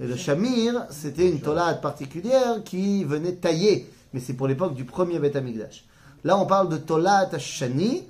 Et 0.00 0.06
le 0.06 0.16
shamir, 0.16 0.86
c'était 0.90 1.30
une 1.30 1.40
tolade 1.40 1.80
particulière 1.80 2.64
qui 2.64 3.04
venait 3.04 3.36
tailler. 3.36 3.88
Mais 4.12 4.20
c'est 4.20 4.34
pour 4.34 4.48
l'époque 4.48 4.74
du 4.74 4.84
premier 4.84 5.20
Beth 5.20 5.36
Amikdash. 5.36 5.84
Là, 6.24 6.38
on 6.38 6.46
parle 6.46 6.68
de 6.68 6.76
tolat 6.76 7.30
shani. 7.38 8.02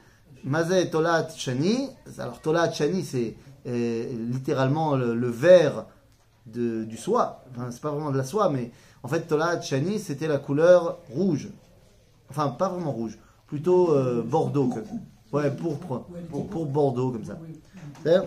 Mazé 0.45 0.89
tolat 0.89 1.29
shani. 1.37 1.91
Alors, 2.19 2.41
tolat 2.41 2.73
shani, 2.73 3.03
c'est 3.03 3.35
euh, 3.67 4.07
littéralement 4.31 4.97
le, 4.97 5.29
verre 5.29 5.87
du 6.47 6.97
soie. 6.97 7.45
Enfin, 7.51 7.71
c'est 7.71 7.81
pas 7.83 7.91
vraiment 7.91 8.11
de 8.11 8.19
la 8.19 8.25
soie, 8.25 8.49
mais 8.49 8.71
en 9.04 9.08
fait, 9.08 9.22
tolat 9.22 9.62
shani, 9.62 10.00
c'était 10.00 10.28
la 10.28 10.38
couleur 10.38 11.00
rouge. 11.10 11.50
Enfin, 12.30 12.50
pas 12.50 12.70
vraiment 12.70 12.92
rouge. 12.92 13.18
Plutôt 13.48 13.92
euh, 13.92 14.22
bordeaux. 14.22 14.70
Comme, 14.70 14.84
ouais, 15.32 15.52
pourpre. 15.52 16.06
Pour, 16.30 16.48
pour 16.50 16.66
bordeaux, 16.66 17.12
comme 17.12 17.26
ça. 17.26 17.38
Oui. 17.42 17.60
בסדר? 18.00 18.24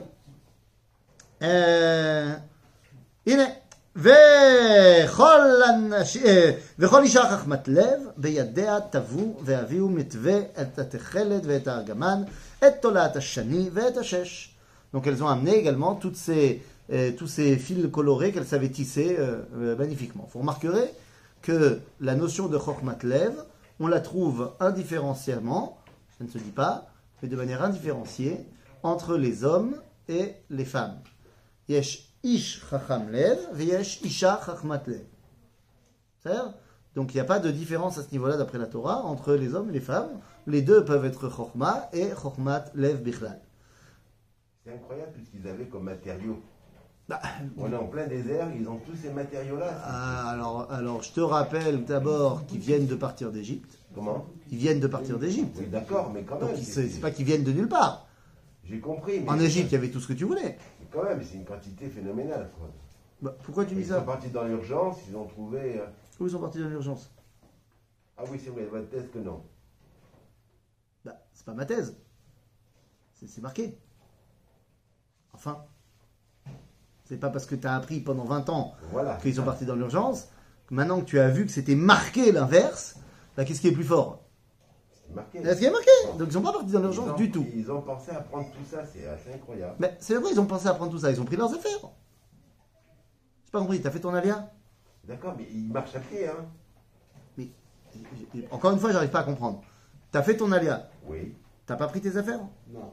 אה, 1.43 2.35
הנה, 3.27 3.45
וכל, 3.97 5.41
אנש... 5.69 6.17
אה, 6.17 6.51
וכל 6.79 7.03
אישה 7.03 7.31
חכמת 7.31 7.69
לב, 7.69 8.01
בידיה 8.17 8.79
תבוא 8.91 9.35
והביאו 9.43 9.89
מתווה 9.89 10.39
את 10.63 10.79
התכלת 10.79 11.43
ואת 11.45 11.69
הארגמן, 11.69 12.23
את 12.59 12.73
תולעת 12.81 13.17
השני 13.17 13.71
ואת 13.73 13.97
השש. 13.97 14.49
Donc 14.95 15.07
elles 15.07 15.23
ont 15.23 15.29
amené 15.29 15.55
également 15.57 15.95
toutes 15.95 16.17
ces, 16.17 16.61
tous 17.18 17.28
ces 17.28 17.58
fils 17.58 17.90
colorés 17.92 18.32
qu'elles 18.32 18.48
savaient 18.48 18.70
tisser 18.70 19.18
euh, 19.20 19.44
euh, 19.56 19.76
magnifiquement. 19.76 20.28
Vous 20.32 20.40
remarquerez 20.40 20.90
que 21.42 21.80
la 22.00 22.16
notion 22.16 22.48
de 22.48 22.58
Chokhmat 22.58 23.00
Lev, 23.04 23.34
on 23.80 23.88
la 23.88 24.00
trouve 24.00 24.54
indifférenciellement, 24.60 25.78
ça 26.18 26.24
ne 26.24 26.30
se 26.30 26.38
dit 26.38 26.52
pas, 26.52 26.88
mais 27.22 27.30
de 27.30 27.36
manière 27.36 27.64
indifférenciée, 27.64 28.46
entre 28.84 29.18
les 29.18 29.44
hommes 29.44 29.76
et 30.08 30.34
les 30.50 30.66
femmes. 30.66 31.00
Yesh 31.68 32.14
ish 32.24 32.66
chacham 32.70 33.10
lev, 33.12 33.38
yesh 33.60 34.02
isha 34.02 34.40
chachmat 34.46 34.84
lev. 34.88 35.04
C'est-à-dire 36.20 36.54
Donc 36.96 37.14
il 37.14 37.18
n'y 37.18 37.22
a 37.22 37.26
pas 37.26 37.40
de 37.40 37.52
différence 37.52 37.98
à 37.98 38.04
ce 38.04 38.12
niveau-là 38.12 38.38
d'après 38.38 38.58
la 38.58 38.66
Torah 38.66 39.04
entre 39.04 39.34
les 39.34 39.54
hommes 39.54 39.70
et 39.70 39.74
les 39.74 39.82
femmes. 39.82 40.20
Les 40.48 40.62
deux 40.62 40.86
peuvent 40.86 41.06
être 41.06 41.30
chokhma 41.30 41.90
et 41.94 42.10
chokhmat 42.22 42.66
lev 42.74 43.02
bichlal. 43.02 43.40
C'est 44.64 44.74
incroyable 44.74 45.14
ce 45.24 45.32
qu'ils 45.32 45.48
avaient 45.48 45.68
comme 45.68 45.84
matériaux. 45.84 46.42
Bah, 47.08 47.22
On 47.58 47.72
est 47.72 47.76
en 47.76 47.88
plein 47.88 48.06
désert, 48.08 48.50
ils 48.54 48.68
ont 48.68 48.80
tous 48.80 48.96
ces 48.96 49.10
matériaux-là. 49.12 49.82
Ah, 49.86 50.30
alors, 50.32 50.70
alors 50.72 51.04
je 51.04 51.14
te 51.14 51.22
rappelle 51.22 51.86
d'abord 51.86 52.46
qu'ils 52.48 52.60
viennent 52.60 52.86
de 52.88 52.96
partir 52.96 53.32
d'Égypte. 53.32 53.78
Comment? 53.96 54.26
Ils 54.52 54.58
viennent 54.58 54.82
de 54.82 54.88
partir 54.88 55.18
d'Égypte. 55.18 55.56
Oui, 55.60 55.68
d'accord, 55.68 56.12
mais 56.14 56.24
quand 56.24 56.38
même. 56.40 56.50
Donc 56.50 56.58
ils- 56.58 56.66
c'est- 56.66 57.00
pas 57.00 57.12
qu'ils 57.12 57.26
viennent 57.26 57.44
de 57.46 57.54
nulle 57.54 57.70
part. 57.70 58.08
J'ai 58.66 58.82
compris. 58.82 59.22
Mais 59.22 59.30
En 59.30 59.40
Égypte, 59.40 59.70
il 59.72 59.76
y 59.76 59.78
avait 59.78 59.90
tout 59.90 60.02
ce 60.02 60.08
que 60.10 60.14
tu 60.14 60.26
voulais. 60.26 60.58
Mais 60.82 60.88
quand 60.92 61.04
même, 61.04 61.24
c'est 61.24 61.36
une 61.38 61.46
quantité 61.46 61.88
phénoménale. 61.90 62.50
Quoi. 62.60 62.68
Bah, 63.22 63.36
pourquoi 63.42 63.66
tu 63.66 63.76
dis 63.76 63.82
Ils 63.82 63.88
ça? 63.88 64.00
sont 64.00 64.06
partis 64.06 64.30
dans 64.30 64.44
l'urgence, 64.44 64.98
ils 65.10 65.16
ont 65.16 65.26
trouvé. 65.26 65.80
euh, 65.80 65.86
Où 66.20 66.26
ils 66.28 66.32
sont 66.32 66.40
partis 66.40 66.60
dans 66.60 66.68
l'urgence? 66.68 67.10
Ah 68.18 68.24
oui, 68.30 68.38
c'est 68.44 68.50
vrai, 68.50 68.66
votre 68.66 68.90
test 68.90 69.12
que 69.14 69.20
non. 69.20 69.42
Bah, 71.06 71.16
c'est 71.34 71.46
pas 71.46 71.54
ma 71.54 71.66
thèse. 71.66 71.96
C'est 73.14 73.42
marqué. 73.42 73.78
Enfin. 75.34 75.64
C'est 77.08 77.18
pas 77.18 77.30
parce 77.30 77.46
que 77.46 77.56
tu 77.56 77.66
as 77.66 77.74
appris 77.76 78.02
pendant 78.02 78.26
20 78.26 78.50
ans 78.50 78.74
Voilà. 78.92 79.16
qu'ils 79.22 79.36
sont 79.36 79.44
partis 79.44 79.66
dans 79.66 79.76
l'urgence 79.76 80.28
que 80.68 80.74
maintenant 80.74 81.00
que 81.00 81.06
tu 81.06 81.20
as 81.20 81.30
vu 81.30 81.46
que 81.46 81.52
c'était 81.52 81.76
marqué 81.76 82.34
l'inverse, 82.34 82.98
là, 83.38 83.46
qu'est-ce 83.46 83.62
qui 83.62 83.70
est 83.70 83.72
plus 83.72 83.86
fort? 83.86 84.24
C'est 84.92 85.16
marqué. 85.16 85.42
Là, 85.42 85.54
Ce 85.56 85.60
qui 85.60 85.66
est 85.66 85.72
marqué? 85.72 85.90
Donc 86.20 86.28
ils 86.28 86.34
sont 86.34 86.42
pas 86.42 86.52
partis 86.52 86.72
dans 86.72 86.82
l'urgence 86.82 87.16
du 87.16 87.32
tout. 87.32 87.46
Ils 87.56 87.72
ont 87.72 87.82
pensé 87.82 88.12
à 88.12 88.20
prendre 88.20 88.48
tout 88.52 88.66
ça, 88.70 88.80
c'est 88.86 89.08
assez 89.08 89.34
incroyable. 89.34 89.76
Mais 89.80 89.96
c'est 90.02 90.16
vrai, 90.16 90.32
ils 90.34 90.40
ont 90.40 90.46
pensé 90.46 90.68
à 90.68 90.74
prendre 90.74 90.92
tout 90.92 91.00
ça. 91.00 91.10
Ils 91.10 91.22
ont 91.22 91.26
pris 91.26 91.38
leurs 91.38 91.54
affaires. 91.54 91.80
J'ai 93.46 93.52
pas 93.54 93.60
compris. 93.60 93.82
T'as 93.82 93.92
fait 93.92 94.02
ton 94.02 94.14
alia? 94.14 94.52
D'accord, 95.06 95.36
mais 95.38 95.48
ils 95.50 95.72
marchent 95.72 95.96
à 95.96 96.00
pied, 96.00 96.28
hein 96.28 96.46
Mais 97.38 97.48
encore 98.52 98.72
une 98.72 98.80
fois, 98.80 98.92
j'arrive 98.92 99.10
pas 99.12 99.20
à 99.22 99.24
comprendre. 99.24 99.62
T'as 100.12 100.24
fait 100.24 100.36
ton 100.36 100.52
alia? 100.52 100.90
Oui. 101.08 101.34
T'as 101.66 101.78
pas 101.78 101.88
pris 101.88 102.02
tes 102.02 102.18
affaires? 102.18 102.42
Non. 102.70 102.92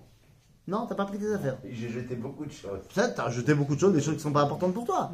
Non, 0.67 0.87
t'as 0.87 0.95
pas 0.95 1.05
pris 1.05 1.19
tes 1.19 1.33
affaires. 1.33 1.59
J'ai 1.69 1.91
jeté 1.91 2.15
beaucoup 2.15 2.47
de 2.47 2.53
choses. 2.53 2.81
Ça, 2.95 3.09
t'as 3.09 3.29
jeté 3.31 3.55
beaucoup 3.55 3.75
de 3.75 3.81
choses, 3.81 3.93
des 3.93 4.01
choses 4.01 4.15
qui 4.15 4.23
sont 4.23 4.33
pas 4.33 4.43
importantes 4.43 4.73
pour 4.73 4.85
toi. 4.85 5.11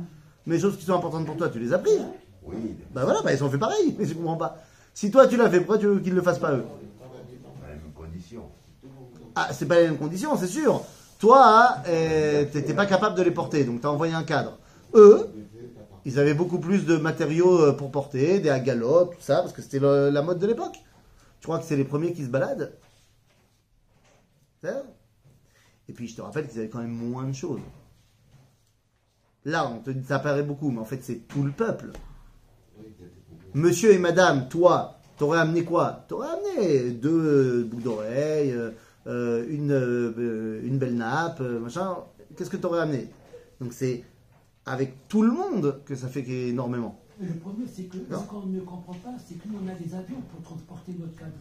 Mais 0.46 0.54
les 0.54 0.60
choses 0.60 0.76
qui 0.76 0.84
sont 0.84 0.94
importantes 0.94 1.26
pour 1.26 1.36
toi, 1.36 1.48
tu 1.48 1.58
les 1.58 1.72
as 1.72 1.78
prises. 1.78 2.06
Oui, 2.44 2.76
Bah 2.92 3.04
voilà, 3.04 3.20
bah 3.22 3.32
ils 3.32 3.42
ont 3.42 3.50
fait 3.50 3.58
pareil. 3.58 3.94
Mais 3.98 4.06
je 4.06 4.14
comprends 4.14 4.36
pas. 4.36 4.58
Si 4.94 5.10
toi 5.10 5.26
tu 5.26 5.36
l'as 5.36 5.50
fait, 5.50 5.58
pourquoi 5.58 5.78
tu 5.78 5.86
veux 5.86 6.00
qu'ils 6.00 6.14
le 6.14 6.22
fassent 6.22 6.38
pas 6.38 6.52
eux 6.52 6.64
dans 7.60 7.66
les 7.66 7.74
mêmes 7.74 7.92
conditions. 7.94 8.48
Ah, 9.34 9.48
c'est 9.52 9.66
pas 9.66 9.80
les 9.80 9.88
mêmes 9.88 9.98
conditions, 9.98 10.36
c'est 10.36 10.46
sûr. 10.46 10.82
Toi, 11.18 11.76
euh, 11.88 12.44
t'étais 12.46 12.74
pas 12.74 12.86
capable 12.86 13.16
de 13.16 13.22
les 13.22 13.30
porter, 13.30 13.64
donc 13.64 13.80
t'as 13.80 13.88
envoyé 13.88 14.14
un 14.14 14.22
cadre. 14.22 14.58
Eux, 14.94 15.28
ils 16.04 16.18
avaient 16.18 16.34
beaucoup 16.34 16.58
plus 16.58 16.86
de 16.86 16.96
matériaux 16.96 17.60
euh, 17.60 17.72
pour 17.72 17.90
porter, 17.90 18.40
des 18.40 18.48
agalops, 18.48 19.16
tout 19.16 19.22
ça, 19.22 19.36
parce 19.42 19.52
que 19.52 19.62
c'était 19.62 19.80
la 19.80 20.22
mode 20.22 20.38
de 20.38 20.46
l'époque. 20.46 20.76
Tu 21.40 21.46
crois 21.46 21.58
que 21.58 21.64
c'est 21.64 21.76
les 21.76 21.84
premiers 21.84 22.12
qui 22.12 22.24
se 22.24 22.30
baladent? 22.30 22.72
Et 25.90 25.92
puis 25.92 26.06
je 26.06 26.14
te 26.14 26.22
rappelle 26.22 26.46
qu'ils 26.46 26.60
avaient 26.60 26.68
quand 26.68 26.78
même 26.78 26.92
moins 26.92 27.24
de 27.26 27.32
choses. 27.32 27.58
Là, 29.44 29.68
on 29.68 29.80
te 29.80 29.90
dit 29.90 30.04
ça 30.06 30.20
paraît 30.20 30.44
beaucoup, 30.44 30.70
mais 30.70 30.78
en 30.78 30.84
fait 30.84 31.02
c'est 31.02 31.26
tout 31.26 31.42
le 31.42 31.50
peuple. 31.50 31.90
Monsieur 33.54 33.92
et 33.92 33.98
madame, 33.98 34.48
toi, 34.48 35.00
t'aurais 35.18 35.40
amené 35.40 35.64
quoi? 35.64 36.04
T'aurais 36.06 36.28
amené 36.28 36.92
deux 36.92 37.64
boucles 37.64 37.82
d'oreilles, 37.82 38.54
euh, 39.08 39.44
une, 39.50 39.72
euh, 39.72 40.60
une 40.64 40.78
belle 40.78 40.94
nappe, 40.94 41.40
euh, 41.40 41.58
machin. 41.58 41.96
Qu'est-ce 42.36 42.50
que 42.50 42.56
t'aurais 42.56 42.82
amené? 42.82 43.08
Donc 43.60 43.72
c'est 43.72 44.04
avec 44.66 45.08
tout 45.08 45.22
le 45.22 45.32
monde 45.32 45.80
que 45.84 45.96
ça 45.96 46.06
fait 46.06 46.22
énormément. 46.50 47.00
Le 47.20 47.34
problème, 47.34 47.66
c'est 47.66 47.82
que 47.86 47.96
Non. 48.08 48.20
ce 48.20 48.28
qu'on 48.28 48.46
ne 48.46 48.60
comprend 48.60 48.94
pas, 48.94 49.14
c'est 49.26 49.34
que 49.34 49.48
nous, 49.48 49.58
on 49.64 49.68
a 49.68 49.74
des 49.74 49.92
avions 49.92 50.20
pour 50.30 50.40
transporter 50.42 50.92
notre 51.00 51.16
cadre. 51.18 51.32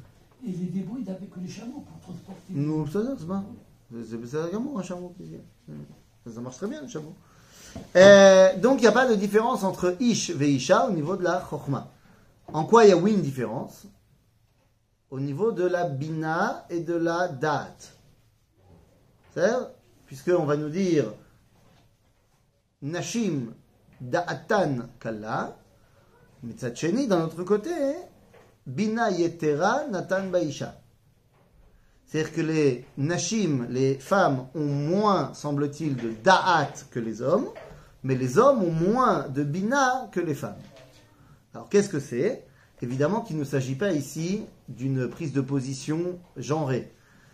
Et 0.43 0.51
les 0.53 0.65
débrouilles 0.65 1.07
avec 1.07 1.29
les 1.39 1.47
chameaux 1.47 1.85
pour 1.87 1.99
transporter. 1.99 2.53
Nous, 2.53 2.87
ça, 2.87 3.01
c'est 3.15 3.27
pas. 3.27 3.43
Un 3.91 4.49
gamin, 4.49 4.77
un 4.77 4.83
chameau. 4.83 5.15
Ça, 6.31 6.41
marche 6.41 6.57
très 6.57 6.67
bien, 6.67 6.81
le 6.81 6.87
chameau. 6.87 7.13
Euh, 7.95 8.57
donc, 8.57 8.79
il 8.79 8.81
n'y 8.81 8.87
a 8.87 8.91
pas 8.91 9.07
de 9.07 9.15
différence 9.15 9.63
entre 9.63 9.95
Ish 9.99 10.29
et 10.29 10.49
Isha 10.49 10.87
au 10.87 10.91
niveau 10.91 11.15
de 11.15 11.23
la 11.23 11.43
Chokhmah. 11.49 11.91
En 12.53 12.65
quoi 12.65 12.85
il 12.85 12.89
y 12.89 12.91
a 12.91 12.97
oui 12.97 13.13
une 13.13 13.21
différence? 13.21 13.85
Au 15.09 15.19
niveau 15.19 15.51
de 15.51 15.65
la 15.65 15.85
Bina 15.85 16.65
et 16.69 16.81
de 16.81 16.93
la 16.93 17.27
Date. 17.27 17.97
C'est-à-dire, 19.33 19.69
puisqu'on 20.05 20.45
va 20.45 20.55
nous 20.55 20.69
dire 20.69 21.05
Nashim 22.81 23.53
Da'atan 24.01 24.77
Kalla, 24.99 25.57
Sheni, 26.73 27.07
d'un 27.07 27.23
autre 27.23 27.43
côté, 27.43 27.71
Bina 28.65 29.09
Yetera 29.11 29.87
Natan 29.87 30.27
Baisha. 30.27 30.79
C'est-à-dire 32.09 32.33
que 32.33 32.41
les 32.41 32.85
Nashim, 32.97 33.67
les 33.69 33.93
femmes, 33.93 34.47
ont 34.55 34.65
moins, 34.65 35.31
semble-t-il, 35.35 35.95
de 35.95 36.11
Da'at 36.23 36.73
que 36.89 36.99
les 36.99 37.21
hommes, 37.21 37.47
mais 38.03 38.15
les 38.15 38.39
hommes 38.39 38.63
ont 38.63 38.71
moins 38.71 39.27
de 39.27 39.43
Bina 39.43 40.09
que 40.11 40.19
les 40.19 40.33
femmes. 40.33 40.57
Alors 41.53 41.69
qu'est-ce 41.69 41.89
que 41.89 41.99
c'est? 41.99 42.45
Évidemment 42.81 43.21
qu'il 43.21 43.37
ne 43.37 43.43
s'agit 43.43 43.75
pas 43.75 43.91
ici 43.91 44.41
d'une 44.69 45.07
prise 45.07 45.33
de 45.33 45.41
position 45.41 46.17
genrée. 46.35 46.91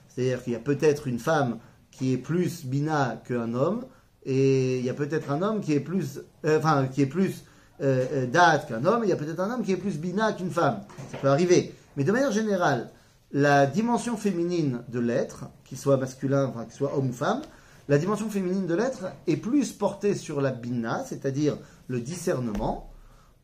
C'est-à-dire 0.09 0.43
qu'il 0.43 0.51
y 0.51 0.57
a 0.57 0.59
peut-être 0.59 1.07
une 1.07 1.19
femme 1.19 1.59
qui 1.91 2.11
est 2.11 2.17
plus 2.17 2.65
Bina 2.65 3.21
qu'un 3.25 3.53
homme, 3.53 3.85
et 4.25 4.79
il 4.79 4.85
y 4.85 4.89
a 4.89 4.93
peut-être 4.93 5.31
un 5.31 5.41
homme 5.41 5.61
qui 5.61 5.71
est 5.71 5.79
plus, 5.79 6.19
euh, 6.45 6.57
enfin, 6.57 6.87
qui 6.87 7.01
est 7.01 7.05
plus 7.05 7.45
euh, 7.81 8.05
euh, 8.11 8.25
Da'at 8.25 8.59
qu'un 8.59 8.83
homme, 8.83 9.03
et 9.03 9.07
il 9.07 9.09
y 9.09 9.13
a 9.13 9.17
peut-être 9.17 9.39
un 9.39 9.51
homme 9.51 9.63
qui 9.63 9.71
est 9.71 9.77
plus 9.77 9.97
Bina 9.99 10.33
qu'une 10.33 10.51
femme. 10.51 10.81
Ça 11.11 11.17
peut 11.17 11.29
arriver. 11.29 11.73
Mais 11.95 12.03
de 12.03 12.11
manière 12.11 12.31
générale, 12.33 12.89
la 13.35 13.65
dimension 13.65 14.15
féminine 14.15 14.81
de 14.87 14.99
l'être, 15.01 15.49
qu'il 15.65 15.77
soit 15.77 15.97
masculin, 15.97 16.45
enfin 16.45 16.63
qu'il 16.63 16.73
soit 16.73 16.97
homme 16.97 17.09
ou 17.09 17.13
femme, 17.13 17.41
la 17.89 17.97
dimension 17.97 18.29
féminine 18.29 18.65
de 18.65 18.73
l'être 18.73 19.07
est 19.27 19.35
plus 19.35 19.73
portée 19.73 20.15
sur 20.15 20.39
la 20.39 20.51
bina, 20.51 21.03
c'est-à-dire 21.03 21.57
le 21.89 21.99
discernement, 21.99 22.89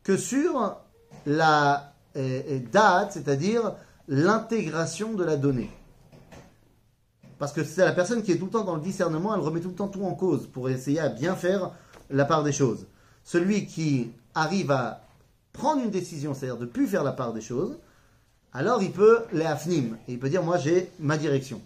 que 0.03 0.15
sur 0.15 0.77
la 1.25 1.93
euh, 2.15 2.59
date, 2.71 3.11
c'est-à-dire 3.11 3.73
l'intégration 4.07 5.13
de 5.13 5.25
la 5.25 5.35
donnée. 5.35 5.69
Parce 7.37 7.51
que 7.51 7.65
c'est 7.65 7.83
la 7.83 7.91
personne 7.91 8.23
qui 8.23 8.31
est 8.31 8.37
tout 8.37 8.45
le 8.45 8.51
temps 8.51 8.63
dans 8.63 8.75
le 8.75 8.81
discernement, 8.81 9.35
elle 9.35 9.41
remet 9.41 9.59
tout 9.59 9.69
le 9.69 9.75
temps 9.75 9.89
tout 9.89 10.05
en 10.05 10.13
cause 10.13 10.47
pour 10.47 10.69
essayer 10.69 11.01
à 11.01 11.09
bien 11.09 11.35
faire 11.35 11.71
la 12.09 12.23
part 12.23 12.43
des 12.43 12.53
choses. 12.53 12.87
Celui 13.25 13.65
qui 13.65 14.13
arrive 14.35 14.71
à 14.71 15.01
prendre 15.51 15.83
une 15.83 15.91
décision, 15.91 16.33
c'est-à-dire 16.33 16.59
de 16.59 16.65
plus 16.65 16.87
faire 16.87 17.03
la 17.03 17.11
part 17.11 17.33
des 17.33 17.41
choses, 17.41 17.77
alors 18.53 18.81
il 18.83 18.91
peut 18.91 19.19
les 19.33 19.45
afnim, 19.45 19.95
et 20.07 20.13
il 20.13 20.19
peut 20.19 20.29
dire 20.29 20.43
moi 20.43 20.57
j'ai 20.57 20.89
ma 20.99 21.17
direction. 21.17 21.61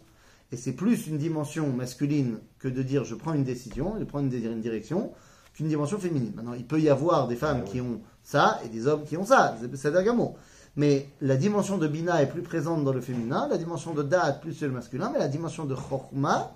Et 0.51 0.57
c'est 0.57 0.73
plus 0.73 1.07
une 1.07 1.17
dimension 1.17 1.67
masculine 1.71 2.37
que 2.59 2.67
de 2.67 2.83
dire 2.83 3.03
je 3.03 3.15
prends 3.15 3.33
une 3.33 3.43
décision, 3.43 3.95
je 3.99 4.03
prends 4.03 4.19
une, 4.19 4.29
direction, 4.29 5.11
qu'une 5.53 5.67
dimension 5.67 5.97
féminine. 5.97 6.33
Maintenant, 6.35 6.53
il 6.53 6.65
peut 6.65 6.79
y 6.79 6.89
avoir 6.89 7.27
des 7.27 7.35
femmes 7.35 7.61
Ah 7.61 7.65
oui. 7.65 7.71
qui 7.71 7.81
ont 7.81 8.01
ça 8.23 8.59
et 8.63 8.69
des 8.69 8.87
hommes 8.87 9.03
qui 9.05 9.17
ont 9.17 9.25
ça, 9.25 9.57
c'est- 9.75 9.91
d'agamo. 9.91 10.35
Mais 10.75 11.07
la 11.21 11.37
dimension 11.37 11.77
de 11.77 11.87
Bina 11.87 12.21
est 12.21 12.27
plus 12.29 12.41
présente 12.41 12.83
dans 12.83 12.91
le 12.93 13.01
féminin, 13.01 13.47
la 13.49 13.57
dimension 13.57 13.93
de 13.93 14.03
Da'at 14.03 14.33
plus 14.33 14.57
chez 14.57 14.67
le 14.67 14.73
masculin, 14.73 15.09
mais 15.11 15.19
la 15.19 15.29
dimension 15.29 15.65
de 15.65 15.73
Chorma, 15.73 16.53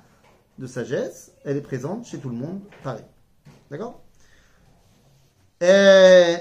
de 0.59 0.67
sagesse, 0.67 1.31
elle 1.45 1.55
est 1.57 1.61
présente 1.61 2.05
chez 2.05 2.19
tout 2.19 2.29
le 2.29 2.35
monde, 2.35 2.59
pareil. 2.83 3.05
D'accord? 3.71 4.01
Et... 5.61 6.35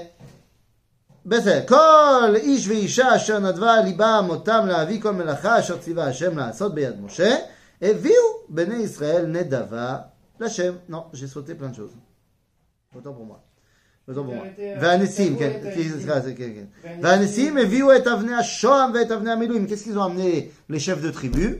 בסדר, 1.28 1.60
כל 1.68 2.34
איש 2.36 2.68
ואישה 2.68 3.16
אשר 3.16 3.38
נדבה 3.38 3.74
על 3.74 3.84
ליבם 3.84 4.26
אותם 4.28 4.66
להביא 4.68 5.00
כל 5.00 5.10
מלאכה 5.10 5.58
אשר 5.60 5.78
ציווה 5.78 6.06
השם 6.08 6.38
לעשות 6.38 6.74
ביד 6.74 7.00
משה, 7.00 7.36
הביאו 7.82 8.22
בני 8.48 8.74
ישראל 8.74 9.26
נדבה 9.26 9.98
לשם. 10.40 10.74
Non, 10.90 10.94
j'ai 11.12 11.26
sauté 11.26 11.54
plein 11.54 11.70
de 11.70 11.76
choses. 11.76 11.94
Autant 12.96 13.12
pour 13.18 13.26
moi. 13.26 13.38
Autant 14.08 14.24
pour 14.24 14.34
moi. 14.34 14.46
והניסים, 14.80 15.38
כן, 15.38 15.60
כי- 15.74 15.88
סליחה, 15.90 16.20
זה- 16.20 16.34
כן, 16.34 16.50
כן. 16.82 16.98
והניסים 17.02 17.56
הביאו 17.58 17.96
את 17.96 18.06
אבני 18.06 18.34
השוהם 18.34 18.90
ואת 18.94 19.10
אבני 19.10 19.32
המילואים. 19.32 19.66
Qu'est-ce 19.66 19.84
qu'ils 19.84 19.98
ont 19.98 20.04
amené 20.04 20.50
les 20.70 20.78
chefs 20.78 21.02
de 21.02 21.10
tribu 21.10 21.58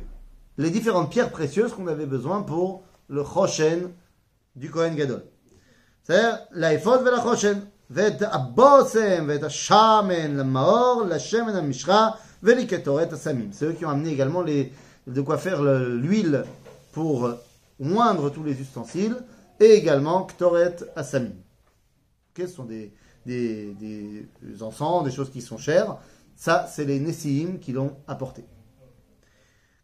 Les 0.59 0.71
différentes 0.71 1.11
pierres 1.13 1.31
précieuses 1.39 1.73
qu'on 1.75 1.89
avait 1.89 2.07
besoin 2.17 2.43
pour 2.43 2.83
le 3.17 3.23
choshen 3.25 3.81
du 4.57 4.71
Kohen 4.71 4.95
Gadol. 4.97 5.21
בסדר? 6.05 6.35
לאפוד 6.51 7.01
ולחושן, 7.07 7.53
ואת 7.91 8.23
הבושם 8.23 9.25
ואת 9.29 9.43
השמן 9.43 10.37
למאור, 10.37 11.03
לשמן 11.09 11.57
המשחה 11.57 12.09
ולקטורת 12.43 13.13
הסמים. 13.13 13.51
C'est 13.53 13.65
eux 13.67 13.73
qui 13.79 13.85
ont 13.87 13.91
amené 13.91 14.11
également 14.13 14.43
les, 14.43 14.73
de 15.07 15.21
quoi 15.21 15.39
faire 15.39 15.63
le- 15.63 15.97
l'huile 15.97 16.45
pour 16.93 17.29
moindre 17.81 18.31
tous 18.31 18.45
les 18.45 18.61
ustensiles 18.61 19.17
et 19.61 19.71
également 19.81 20.25
ktoret 20.25 20.77
asamim. 20.97 21.37
Ok, 22.31 22.47
ce 22.49 22.55
sont 22.59 22.65
des, 22.65 22.93
des, 23.27 23.75
des 24.43 24.63
encens, 24.63 25.05
des 25.05 25.11
choses 25.11 25.31
qui 25.31 25.41
sont 25.43 25.59
chères. 25.59 25.97
Ça, 26.37 26.67
c'est 26.73 26.85
les 26.85 27.01
Nessiim 27.01 27.59
qui 27.61 27.73
l'ont 27.73 27.95
apporté. 28.09 28.45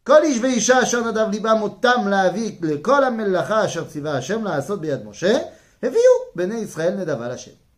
כל 0.04 0.22
איש 0.22 0.38
ואישה 0.42 0.82
אשר 0.82 1.10
נדב 1.10 1.26
ליבם 1.30 1.58
אותם 1.62 2.08
להביא 2.08 2.58
לכל 2.62 3.04
המלאכה 3.04 3.64
אשר 3.64 3.84
ציווה 3.84 4.16
השם 4.18 4.44
לעשות 4.44 4.80
ביד 4.80 5.04
משה, 5.04 5.38
הביאו 5.82 6.02
בני 6.34 6.54
ישראל 6.54 6.94
נדבה 6.94 7.28
לשם. 7.28 7.50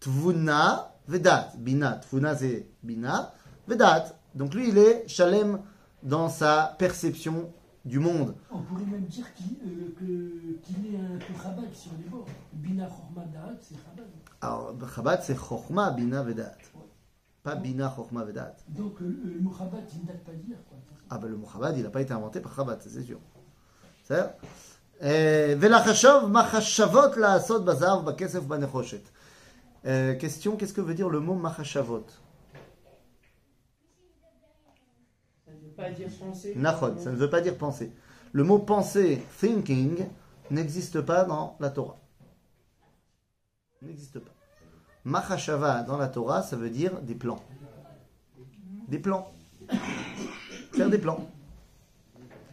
Tvuna, 0.00 0.92
Vedat. 1.08 1.52
Bina, 1.58 1.92
Tvuna 1.96 2.36
c'est 2.36 2.68
Bina, 2.82 3.32
Vedat. 3.68 4.04
Donc 4.34 4.54
lui 4.54 4.68
il 4.70 4.78
est 4.78 5.06
Shalem 5.08 5.60
dans 6.02 6.28
sa 6.28 6.74
perception 6.78 7.52
du 7.84 7.98
monde. 7.98 8.34
On 8.50 8.62
pourrait 8.62 8.84
même 8.84 9.04
dire 9.06 9.26
qu'il 9.34 9.56
euh, 9.64 9.94
que- 9.98 10.58
qu'il 10.64 10.94
est 10.94 10.98
un 10.98 11.18
peu 11.18 11.34
Chabad 11.42 11.72
sur 11.74 11.92
les 11.98 12.08
bords. 12.08 12.26
Bina 12.52 12.86
Chorma 12.86 13.24
Da'at, 13.32 13.56
c'est 13.60 13.74
Chabad. 13.74 14.06
Alors 14.40 14.74
Chabad 14.94 15.20
c'est 15.22 15.36
Chochma, 15.36 15.90
Bina, 15.90 16.22
Vedat. 16.22 16.52
Pas 17.42 17.56
Bina, 17.56 17.92
Chochma, 17.96 18.24
Vedat. 18.24 18.54
Donc 18.68 19.00
euh, 19.02 19.20
le 19.24 19.40
mot 19.40 19.52
Chabad, 19.58 19.84
il 19.94 20.02
ne 20.02 20.06
date 20.06 20.24
pas 20.24 20.32
d'hier. 20.32 20.58
quoi. 20.68 20.78
Ah 21.08 21.18
ben 21.18 21.28
le 21.28 21.36
mot 21.36 21.48
Chabad, 21.52 21.76
il 21.76 21.82
n'a 21.82 21.90
pas 21.90 22.02
été 22.02 22.12
inventé 22.12 22.40
par 22.40 22.54
Chabad, 22.54 22.80
ça, 22.82 22.88
c'est 22.90 23.02
sûr. 23.02 23.18
בסדר? 24.04 24.26
אה, 25.02 25.54
ולחשוב 25.60 26.26
מחשבות 26.30 27.16
לעשות 27.16 27.64
בזהב, 27.64 28.04
בכסף, 28.04 28.42
בנחושת. 28.42 29.08
Euh, 29.85 30.15
question, 30.15 30.57
qu'est-ce 30.57 30.73
que 30.73 30.81
veut 30.81 30.95
dire 30.95 31.09
le 31.09 31.19
mot 31.19 31.35
machashavot 31.35 32.05
Ça 35.45 35.51
ne 35.51 35.59
veut 35.59 35.73
pas 35.75 35.91
dire 35.91 36.09
penser. 36.19 36.53
Ça 37.03 37.11
ne 37.11 37.15
veut 37.15 37.29
pas 37.29 37.41
dire 37.41 37.57
penser. 37.57 37.91
Le 38.31 38.43
mot 38.43 38.57
penser, 38.59 39.21
thinking, 39.39 40.07
n'existe 40.49 41.01
pas 41.01 41.23
dans 41.23 41.55
la 41.59 41.69
Torah. 41.69 41.97
N'existe 43.83 44.19
pas. 44.19 44.31
Machashava 45.03 45.83
dans 45.83 45.97
la 45.97 46.07
Torah, 46.07 46.41
ça 46.41 46.55
veut 46.55 46.71
dire 46.71 46.99
des 47.01 47.13
plans. 47.13 47.43
Des 48.87 48.97
plans. 48.97 49.31
Faire 50.73 50.89
des 50.89 50.97
plans. 50.97 51.29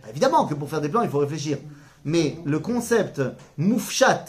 Évidemment 0.09 0.47
que 0.47 0.55
pour 0.55 0.68
faire 0.68 0.83
des 0.83 0.90
plans, 0.90 1.03
il 1.03 1.09
faut 1.09 1.18
réfléchir. 1.18 1.59
Mais 2.05 2.37
le 2.45 2.59
concept 2.59 3.23
moufchat, 3.57 4.27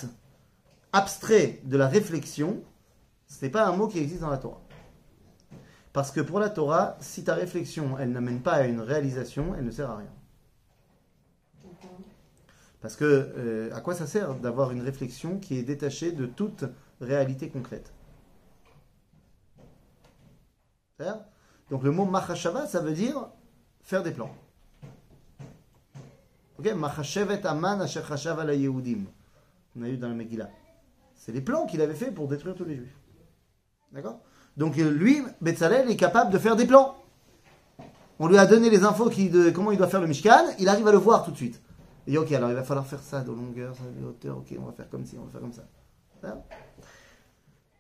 abstrait 0.94 1.60
de 1.66 1.76
la 1.76 1.88
réflexion, 1.88 2.63
ce 3.28 3.46
n'est 3.46 3.52
pas 3.52 3.66
un 3.66 3.76
mot 3.76 3.88
qui 3.88 4.00
existe 4.00 4.22
dans 4.22 4.30
la 4.30 4.38
Torah. 4.38 4.62
Parce 5.92 6.12
que 6.12 6.22
pour 6.22 6.40
la 6.40 6.50
Torah, 6.50 6.98
si 7.00 7.24
ta 7.24 7.36
réflexion, 7.36 7.98
elle 8.00 8.12
n'amène 8.12 8.42
pas 8.42 8.54
à 8.54 8.64
une 8.64 8.80
réalisation, 8.80 9.54
elle 9.56 9.66
ne 9.66 9.72
sert 9.72 9.90
à 9.90 9.98
rien. 9.98 10.14
Parce 12.82 12.96
que 12.96 13.06
euh, 13.06 13.74
à 13.74 13.80
quoi 13.80 13.96
ça 13.96 14.08
sert 14.08 14.36
d'avoir 14.36 14.72
une 14.72 14.82
réflexion 14.82 15.40
qui 15.40 15.58
est 15.58 15.64
détachée 15.64 16.12
de 16.12 16.26
toute 16.26 16.66
réalité 17.00 17.50
concrète? 17.50 17.94
Donc 21.70 21.84
le 21.84 21.92
mot 21.92 22.06
machashava, 22.06 22.68
ça 22.68 22.80
veut 22.80 22.94
dire 22.94 23.30
faire 23.82 24.04
des 24.04 24.12
plans. 24.12 24.34
Ok? 26.58 26.72
Machashevet 26.74 27.46
aman 27.46 27.82
asher 27.82 28.02
ala 28.10 28.54
yehudim. 28.54 29.06
On 29.76 29.84
a 29.84 29.90
eu 29.90 29.98
dans 29.98 30.10
la 30.10 30.14
Megillah. 30.14 30.50
C'est 31.16 31.32
les 31.32 31.42
plans 31.42 31.66
qu'il 31.66 31.82
avait 31.82 31.96
fait 31.96 32.12
pour 32.12 32.28
détruire 32.28 32.56
tous 32.56 32.66
les 32.66 32.76
juifs. 32.76 32.96
D'accord 33.92 34.18
Donc 34.57 34.79
euh, 34.79 34.90
lui, 34.90 35.23
Betzalel, 35.40 35.90
est 35.90 35.97
capable 35.97 36.31
de 36.33 36.38
faire 36.38 36.57
des 36.57 36.66
plans. 36.66 36.94
On 38.18 38.27
lui 38.27 38.37
a 38.38 38.47
donné 38.47 38.68
les 38.71 38.85
infos 38.85 39.09
qui, 39.11 39.31
de 39.31 39.51
comment 39.51 39.71
il 39.73 39.79
doit 39.79 39.87
faire 39.88 40.01
le 40.01 40.07
Mishkan, 40.09 40.44
il 40.59 40.68
arrive 40.68 40.88
à 40.88 40.92
le 40.92 40.99
voir 40.99 41.25
tout 41.25 41.31
de 41.31 41.37
suite. 41.37 41.61
Il 42.07 42.12
dit, 42.12 42.18
ok, 42.18 42.33
alors 42.33 42.49
il 42.51 42.57
va 42.57 42.64
falloir 42.64 42.87
faire 42.87 43.01
ça 43.03 43.21
de 43.21 43.31
longueur, 43.31 43.75
ça 43.77 43.83
de 43.97 44.05
hauteur, 44.07 44.38
ok, 44.38 44.55
on 44.59 44.64
va 44.66 44.73
faire 44.73 44.88
comme 44.90 45.05
ci, 45.05 45.16
on 45.21 45.25
va 45.25 45.31
faire 45.31 45.40
comme 45.40 45.53
ça. 45.53 45.62
בסדר? 46.18 46.35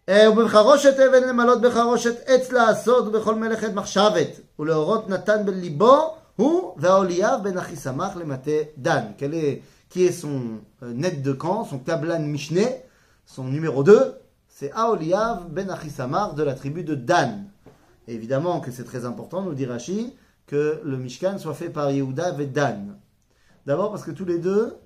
אה, 0.08 0.30
ובחרושת 0.30 0.94
אבן 1.00 1.28
למלות 1.28 1.60
בחרושת 1.60 2.14
עץ 2.26 2.52
לעשות 2.52 3.06
ובכל 3.06 3.34
מלאכת 3.34 3.72
מחשבת 3.74 4.28
ולאורות 4.58 5.08
נתן 5.08 5.46
בליבו 5.46 6.14
הוא 6.36 6.74
והאוליאב 6.76 7.42
בן 7.42 7.58
אחיסמך 7.58 8.16
למטה 8.16 8.50
דן. 8.78 9.04
Quel 9.18 9.34
est- 9.34 9.60
qui 9.90 10.04
est 10.06 10.12
son 10.12 10.60
euh, 10.82 10.92
net 10.92 11.22
de 11.22 11.32
camp, 11.32 11.64
son 11.64 11.78
kablan 11.78 12.20
Mishneh, 12.20 12.82
son 13.26 13.44
numéro 13.44 13.82
2 13.82 14.14
c'est 14.55 14.71
Aoliav 14.73 15.49
ben 15.49 15.67
Achisamar 15.71 16.35
de 16.35 16.43
la 16.43 16.53
tribu 16.53 16.83
de 16.83 16.93
Dan. 16.93 17.49
Et 18.07 18.13
évidemment 18.13 18.61
que 18.61 18.69
c'est 18.69 18.83
très 18.83 19.03
important, 19.03 19.41
nous 19.41 19.55
dit 19.55 19.65
Rashi, 19.65 20.15
que 20.45 20.79
le 20.83 20.95
Mishkan 20.95 21.39
soit 21.39 21.55
fait 21.55 21.71
par 21.71 21.89
Yehuda 21.89 22.39
et 22.39 22.45
Dan. 22.45 22.99
D'abord 23.65 23.89
parce 23.89 24.03
que 24.03 24.11
tous 24.11 24.25
les 24.25 24.37
deux, 24.37 24.77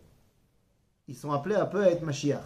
ils 1.09 1.17
sont 1.17 1.33
appelés 1.33 1.55
un 1.55 1.65
peu 1.65 1.83
à 1.83 1.89
être 1.91 2.01
Mashiach. 2.01 2.45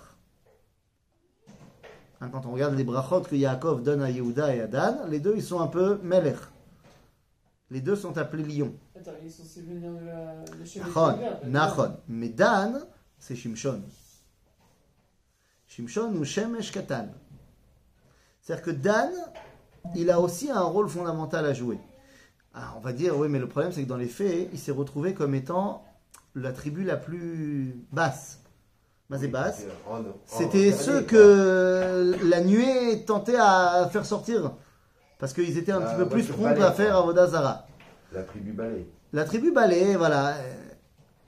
Hein, 2.21 2.29
quand 2.31 2.47
on 2.47 2.53
regarde 2.53 2.73
les 2.73 2.83
brachot 2.83 3.21
que 3.21 3.35
Yaakov 3.35 3.83
donne 3.83 4.01
à 4.01 4.09
Yehuda 4.09 4.55
et 4.55 4.61
à 4.61 4.67
Dan, 4.67 5.07
les 5.07 5.19
deux 5.19 5.35
ils 5.35 5.43
sont 5.43 5.61
un 5.61 5.67
peu 5.67 5.99
Melech. 6.01 6.39
Les 7.69 7.81
deux 7.81 7.95
sont 7.95 8.17
appelés 8.17 8.43
lions. 8.43 8.73
Attends, 8.99 9.11
ils 9.23 9.31
sont 9.31 9.43
venir 9.61 9.91
de 9.91 10.05
la. 10.07 10.43
de 10.59 10.65
chez 10.65 10.79
les 10.79 10.85
Nachon, 10.85 11.11
Seigneurs, 11.11 11.39
Nachon. 11.45 11.97
Mais 12.07 12.29
Dan, 12.29 12.81
c'est 13.19 13.35
Shimshon. 13.35 13.83
Shimshon 15.75 16.13
ou 16.15 16.25
Shemesh 16.25 16.69
Katan. 16.71 17.07
C'est-à-dire 18.41 18.65
que 18.65 18.71
Dan, 18.71 19.09
il 19.95 20.11
a 20.11 20.19
aussi 20.19 20.51
un 20.51 20.59
rôle 20.63 20.89
fondamental 20.89 21.45
à 21.45 21.53
jouer. 21.53 21.79
Ah, 22.53 22.73
on 22.75 22.81
va 22.81 22.91
dire, 22.91 23.17
oui, 23.17 23.29
mais 23.29 23.39
le 23.39 23.47
problème, 23.47 23.71
c'est 23.71 23.83
que 23.83 23.87
dans 23.87 23.95
les 23.95 24.07
faits, 24.07 24.49
il 24.51 24.59
s'est 24.59 24.73
retrouvé 24.73 25.13
comme 25.13 25.33
étant 25.33 25.85
la 26.35 26.51
tribu 26.51 26.83
la 26.83 26.97
plus 26.97 27.73
basse. 27.93 28.39
En- 29.89 30.01
c'était 30.25 30.71
ceux 30.73 31.01
que 31.03 32.17
la 32.23 32.41
nuée 32.41 33.03
tentait 33.05 33.37
à 33.37 33.87
faire 33.91 34.05
sortir. 34.05 34.51
Parce 35.19 35.31
qu'ils 35.33 35.57
étaient 35.57 35.71
un 35.71 35.81
petit 35.81 35.95
peu 35.95 36.09
plus 36.09 36.23
prompts 36.27 36.59
à 36.59 36.71
faire. 36.73 36.97
Avodazara. 36.97 37.65
La 38.11 38.23
tribu 38.23 38.51
balai. 38.51 38.87
La 39.13 39.23
tribu 39.23 39.51
balai, 39.53 39.95
voilà. 39.95 40.35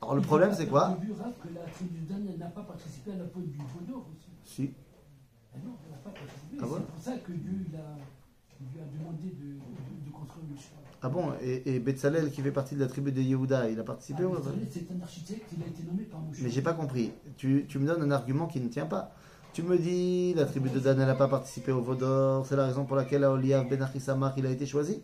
Alors 0.01 0.15
le 0.15 0.21
problème, 0.21 0.51
c'est 0.53 0.67
quoi 0.67 0.97
J'ai 0.99 1.07
vu, 1.07 1.13
Raph, 1.13 1.31
que 1.41 1.47
la 1.53 1.61
tribu 1.71 1.99
de 1.99 2.09
Dan 2.11 2.25
elle 2.29 2.39
n'a 2.39 2.47
pas 2.47 2.61
participé 2.63 3.11
à 3.11 3.15
la 3.15 3.23
peau 3.25 3.39
du 3.39 3.57
veau 3.57 3.79
d'or 3.87 4.05
aussi. 4.11 4.22
Si. 4.45 4.71
Ah 5.53 5.57
non, 5.63 5.71
n'a 5.89 5.97
pas. 5.97 6.13
Ah 6.61 6.65
bon 6.65 6.75
c'est 6.77 6.85
pour 6.85 7.01
ça 7.01 7.11
que 7.25 7.31
Dieu 7.31 7.65
il 7.69 7.75
a, 7.75 7.97
il 8.61 8.67
lui 8.73 8.81
a 8.81 8.85
demandé 8.97 9.27
de, 9.29 9.53
de, 9.53 10.05
de 10.05 10.11
construire 10.11 10.45
le. 10.49 10.55
Ah 11.01 11.09
bon 11.09 11.33
Et, 11.41 11.75
et 11.75 11.79
Betzalel, 11.79 12.31
qui 12.31 12.41
fait 12.41 12.51
partie 12.51 12.75
de 12.75 12.79
la 12.79 12.87
tribu 12.87 13.11
de 13.11 13.21
Yehuda, 13.21 13.69
il 13.69 13.79
a 13.79 13.83
participé 13.83 14.23
Ah, 14.23 14.27
ou 14.27 14.31
pas 14.31 14.41
c'est 14.69 14.87
un 14.89 15.01
architecte, 15.01 15.49
il 15.57 15.63
a 15.63 15.67
été 15.67 15.83
nommé 15.83 16.03
par 16.03 16.21
Moshe. 16.21 16.37
Mais 16.41 16.49
j'ai 16.49 16.61
pas 16.61 16.73
compris. 16.73 17.11
Tu, 17.35 17.65
tu 17.67 17.77
me 17.77 17.85
donnes 17.85 18.01
un 18.03 18.11
argument 18.11 18.47
qui 18.47 18.61
ne 18.61 18.69
tient 18.69 18.85
pas. 18.85 19.13
Tu 19.51 19.63
me 19.63 19.77
dis, 19.77 20.33
la 20.33 20.45
tribu 20.45 20.69
de 20.69 20.79
Dan, 20.79 20.99
elle 20.99 21.05
n'a 21.05 21.13
pas 21.13 21.27
participé 21.27 21.71
au 21.71 21.81
Vaudor, 21.81 22.45
c'est 22.45 22.55
la 22.55 22.65
raison 22.65 22.85
pour 22.85 22.95
laquelle 22.95 23.23
Oliav 23.25 23.67
Ben 23.69 23.81
Achissamach, 23.83 24.33
il 24.37 24.45
a 24.45 24.49
été 24.49 24.65
choisi. 24.65 25.01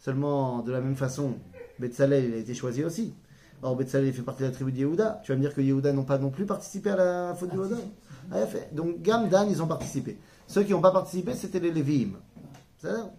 Seulement, 0.00 0.62
de 0.62 0.72
la 0.72 0.80
même 0.80 0.96
façon, 0.96 1.34
Betzalel, 1.78 2.24
il 2.24 2.34
a 2.34 2.38
été 2.38 2.54
choisi 2.54 2.82
aussi. 2.82 3.14
Or, 3.62 3.76
Betzalel, 3.76 4.12
fait 4.12 4.22
partie 4.22 4.42
de 4.42 4.48
la 4.48 4.52
tribu 4.52 4.72
de 4.72 4.78
Yehuda. 4.78 5.20
Tu 5.24 5.32
vas 5.32 5.36
me 5.36 5.40
dire 5.42 5.54
que 5.54 5.60
Yehuda 5.60 5.92
n'ont 5.92 6.04
pas 6.04 6.18
non 6.18 6.30
plus 6.30 6.44
participé 6.44 6.90
à 6.90 6.96
la 6.96 7.34
faute 7.34 7.50
du 7.50 7.58
Ah, 8.30 8.40
il 8.40 8.46
fait. 8.46 8.74
Donc, 8.74 9.00
Gam, 9.02 9.28
Dan, 9.28 9.48
ils 9.50 9.62
ont 9.62 9.66
participé. 9.66 10.18
Ceux 10.46 10.62
qui 10.62 10.72
n'ont 10.72 10.80
pas 10.80 10.90
participé, 10.90 11.34
c'était 11.34 11.58
les 11.58 11.72
Lévi'im. 11.72 12.12
C'est 12.78 12.88
ça 12.88 13.10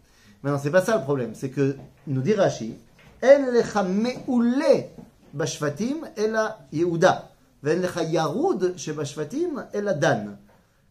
Maintenant, 0.44 0.60
c'est 0.62 0.72
pas 0.72 0.82
ça 0.82 0.98
le 0.98 1.04
problème. 1.04 1.32
C'est 1.34 1.50
que, 1.50 1.76
nous 2.06 2.22
dit 2.22 2.34
Rashi, 2.34 2.76
En 3.24 3.52
lecha 3.52 3.84
me'ule 3.84 4.86
bashvatim 5.34 6.08
ela 6.16 6.60
Yehuda. 6.72 7.32
Ve'en 7.64 7.82
lecha 7.82 8.04
yarud 8.04 8.74
chez 8.78 8.94
bashvatim 8.94 9.66
ela 9.74 9.94
Dan. 9.94 10.38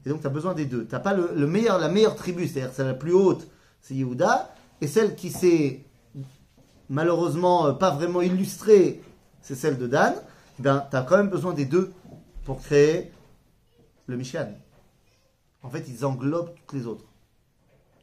Et 0.05 0.09
donc, 0.09 0.21
tu 0.21 0.27
as 0.27 0.31
besoin 0.31 0.55
des 0.55 0.67
deux. 0.67 0.87
Tu 0.87 0.93
n'as 0.93 1.01
pas 1.01 1.15
le, 1.15 1.31
le 1.35 1.47
meilleur, 1.47 1.79
la 1.79 1.89
meilleure 1.89 2.17
tribu, 2.17 2.47
c'est-à-dire 2.49 2.73
celle 2.75 2.87
la 2.87 2.95
plus 2.95 3.13
haute, 3.13 3.47
c'est 3.81 3.95
Yehuda. 3.95 4.53
Et 4.81 4.89
celle 4.89 5.15
qui 5.15 5.31
s'est 5.31 5.85
malheureusement 6.89 7.67
euh, 7.67 7.73
pas 7.73 7.91
vraiment 7.91 8.23
illustrée, 8.23 9.03
c'est 9.46 9.56
celle 9.56 9.78
de 9.78 9.88
Dan. 9.88 10.14
Ben, 10.60 10.86
tu 10.90 10.96
as 10.96 11.02
quand 11.02 11.18
même 11.18 11.30
besoin 11.30 11.54
des 11.54 11.66
deux 11.66 11.92
pour 12.46 12.62
créer 12.62 13.12
le 14.08 14.18
Mishkan. 14.18 14.50
En 15.64 15.70
fait, 15.70 15.86
ils 15.88 16.06
englobent 16.06 16.54
toutes 16.56 16.80
les 16.80 16.88
autres. 16.88 17.06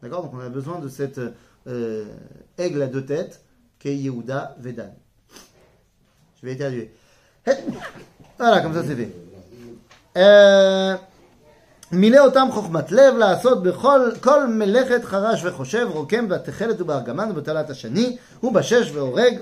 D'accord 0.02 0.22
Donc, 0.24 0.34
on 0.34 0.40
a 0.40 0.48
besoin 0.48 0.78
de 0.78 0.88
cette 0.88 1.20
euh, 1.66 2.04
aigle 2.56 2.82
à 2.82 2.86
deux 2.86 3.04
têtes 3.04 3.44
qu'est 3.78 3.96
Yehuda 3.96 4.56
Vedan. 4.58 4.94
Je 6.40 6.46
vais 6.46 6.52
éternuer. 6.52 6.94
Voilà, 8.38 8.60
comme 8.60 8.74
ça 8.74 8.84
c'est 8.84 8.94
fait. 8.94 9.12
Euh, 10.16 10.96
מילא 11.92 12.18
אותם 12.18 12.48
חוכמת 12.52 12.92
לב 12.92 13.16
לעשות 13.16 13.62
בכל 13.62 14.10
כל 14.20 14.46
מלאכת 14.46 15.04
חרש 15.04 15.44
וחושב, 15.44 15.88
רוקם 15.90 16.28
בתכלת 16.28 16.80
ובארגמן 16.80 17.30
ובתעלת 17.30 17.70
השני, 17.70 18.16
ובשש 18.42 18.90
והורג, 18.92 19.38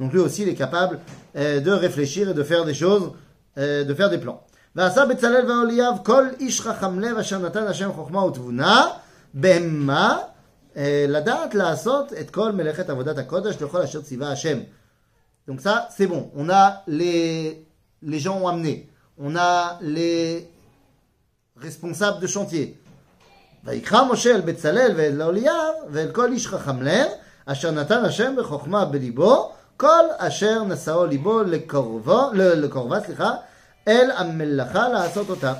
Donc 0.00 0.12
lui 0.12 0.18
aussi 0.18 0.42
il 0.42 0.48
est 0.48 0.54
capable 0.54 0.98
euh, 1.36 1.60
de 1.60 1.70
réfléchir 1.70 2.28
et 2.30 2.34
de 2.34 2.42
faire 2.42 2.64
des 2.64 2.74
choses, 2.74 3.12
euh, 3.58 3.84
de 3.84 3.94
faire 3.94 4.10
des 4.10 4.18
plans. 4.18 4.40
ועשה 4.76 5.06
בצלאל 5.06 5.50
ואוליאב 5.50 5.94
כל 6.04 6.24
איש 6.40 6.60
חכם 6.60 7.00
לב 7.00 7.18
אשר 7.18 7.38
נתן 7.38 7.66
השם 7.66 7.92
חוכמה 7.92 8.24
ותבונה, 8.24 8.86
בהמה 9.34 10.18
אה, 10.76 11.04
לדעת 11.08 11.54
לעשות 11.54 12.12
את 12.12 12.30
כל 12.30 12.52
מלאכת 12.52 12.90
עבודת 12.90 13.18
הקודש 13.18 13.62
לכל 13.62 13.82
אשר 13.82 14.02
ציווה 14.02 14.32
השם. 14.32 14.58
Donc 15.48 15.60
ça, 15.60 15.88
c'est 15.90 16.06
bon. 16.06 16.30
On 16.36 16.48
a 16.50 16.82
les, 16.86 17.66
les 18.02 18.20
gens 18.20 18.38
ont 18.40 18.48
amené. 18.48 18.88
On 19.18 19.34
a 19.34 19.78
les 19.80 20.48
responsables 21.56 22.20
de 22.20 22.26
chantier. 22.26 22.76
ויקרא 23.64 24.12
משה 24.12 24.34
אל 24.34 24.40
בצלאל 24.40 24.92
ואל 24.96 25.22
אליאב 25.22 25.74
ואל 25.90 26.10
כל 26.12 26.32
איש 26.32 26.46
חכם 26.46 26.82
לב, 26.82 27.06
אשר 27.46 27.70
נתן 27.70 28.04
השם 28.04 28.34
בחוכמה 28.38 28.84
בליבו, 28.84 29.52
כל 29.76 30.04
אשר 30.18 30.64
נשאו 30.64 31.06
ליבו 31.06 31.42
לקרבו, 31.42 32.20
ל- 32.32 32.64
לקרבה, 32.64 33.00
סליחה, 33.00 33.30
אל 33.88 34.10
המלאכה 34.16 34.88
לעשות 34.88 35.30
אותה. 35.30 35.54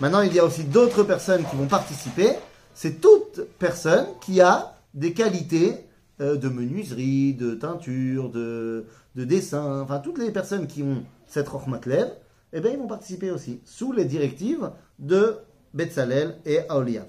Maintenant, 0.00 0.20
il 0.20 0.34
y 0.34 0.38
a 0.38 0.44
aussi 0.44 0.64
d'autres 0.64 1.04
personnes 1.04 1.44
qui 1.48 1.56
vont 1.56 1.66
participer. 1.78 2.30
C'est 2.74 3.00
toute 3.00 3.40
personne 3.58 4.06
qui 4.20 4.42
a 4.42 4.74
des 4.92 5.14
qualités 5.14 5.86
euh, 6.20 6.36
de 6.36 6.48
menuiserie, 6.50 7.32
de 7.32 7.54
teinture, 7.54 8.28
de, 8.28 8.84
de 9.14 9.24
dessin, 9.24 9.80
enfin 9.82 9.98
toutes 10.00 10.18
les 10.18 10.30
personnes 10.30 10.66
qui 10.66 10.82
ont 10.82 11.02
cette 11.26 11.48
Rochmat 11.48 11.80
Lev, 11.86 12.08
eh 12.52 12.60
bien 12.60 12.72
ils 12.72 12.78
vont 12.78 12.86
participer 12.86 13.30
aussi, 13.30 13.60
sous 13.64 13.92
les 13.92 14.04
directives 14.04 14.70
de 14.98 15.38
Betzalel 15.72 16.36
et 16.44 16.60
Aoliav. 16.68 17.06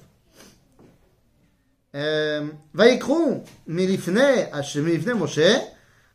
ויקחו 2.74 3.40
מלפני, 3.66 4.44
מלפני 4.82 5.12
משה 5.12 5.58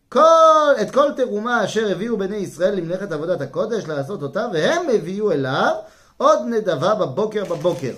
כל, 0.10 0.74
את 0.82 0.92
כל 0.92 1.12
תרומה 1.18 1.66
אשר 1.66 1.92
הביאו 1.92 2.18
בני 2.18 2.36
ישראל 2.36 2.76
למלאכת 2.76 3.12
עבודת 3.12 3.42
הקודש 3.42 3.84
לעשות 3.86 4.22
אותה, 4.22 4.48
והם 4.54 4.90
הביאו 4.94 5.32
אליו 5.32 5.74
עוד 6.18 6.40
נדבה 6.50 6.96
בבוקר 6.96 7.46
בבוקר. 7.46 7.94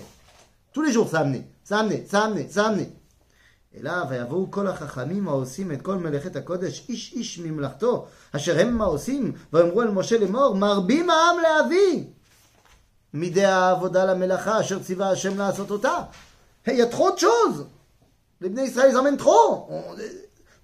ça 0.76 1.20
a 1.20 1.22
amené, 1.22 2.48
ça 2.50 2.62
a 2.64 2.68
amené. 2.68 2.86
אליו 3.80 4.06
ויבואו 4.10 4.52
כל 4.52 4.68
החכמים 4.68 5.28
העושים 5.28 5.72
את 5.72 5.82
כל 5.82 5.96
מלאכת 5.96 6.36
הקודש 6.36 6.86
איש 6.90 7.14
איש 7.14 7.40
ממלאכתו 7.40 8.06
אשר 8.32 8.60
הם 8.60 8.82
העושים 8.82 9.34
ויאמרו 9.54 9.82
אל 9.82 9.88
משה 9.88 10.18
לאמור 10.18 10.56
מרבים 10.56 11.10
העם 11.10 11.36
להביא 11.40 12.04
מידי 13.14 13.46
העבודה 13.46 14.06
למלאכה 14.06 14.60
אשר 14.60 14.80
ציווה 14.80 15.12
השם 15.12 15.38
לעשות 15.38 15.72
אותה. 15.72 15.98
Il 16.68 16.76
y 16.76 16.82
a 16.82 16.88
trop 16.88 17.12
de 17.12 17.18
choses. 17.20 17.68
Les 18.42 18.50
Bnei 18.50 18.66
Israël 18.66 18.92
ils 18.92 18.98
emmènent 18.98 19.18
trop. 19.18 19.66
On, 19.70 19.82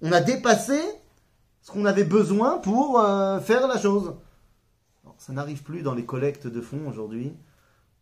on 0.02 0.12
a 0.12 0.20
dépassé 0.20 0.80
ce 1.62 1.72
qu'on 1.72 1.84
avait 1.84 2.04
besoin 2.04 2.58
pour 2.58 3.00
euh, 3.00 3.40
faire 3.40 3.66
la 3.66 3.78
chose. 3.78 4.14
Alors, 5.04 5.16
ça 5.18 5.32
n'arrive 5.32 5.62
plus 5.62 5.82
dans 5.82 5.94
les 5.94 6.04
collectes 6.04 6.46
de 6.46 6.60
fonds 6.60 6.88
aujourd'hui 6.88 7.32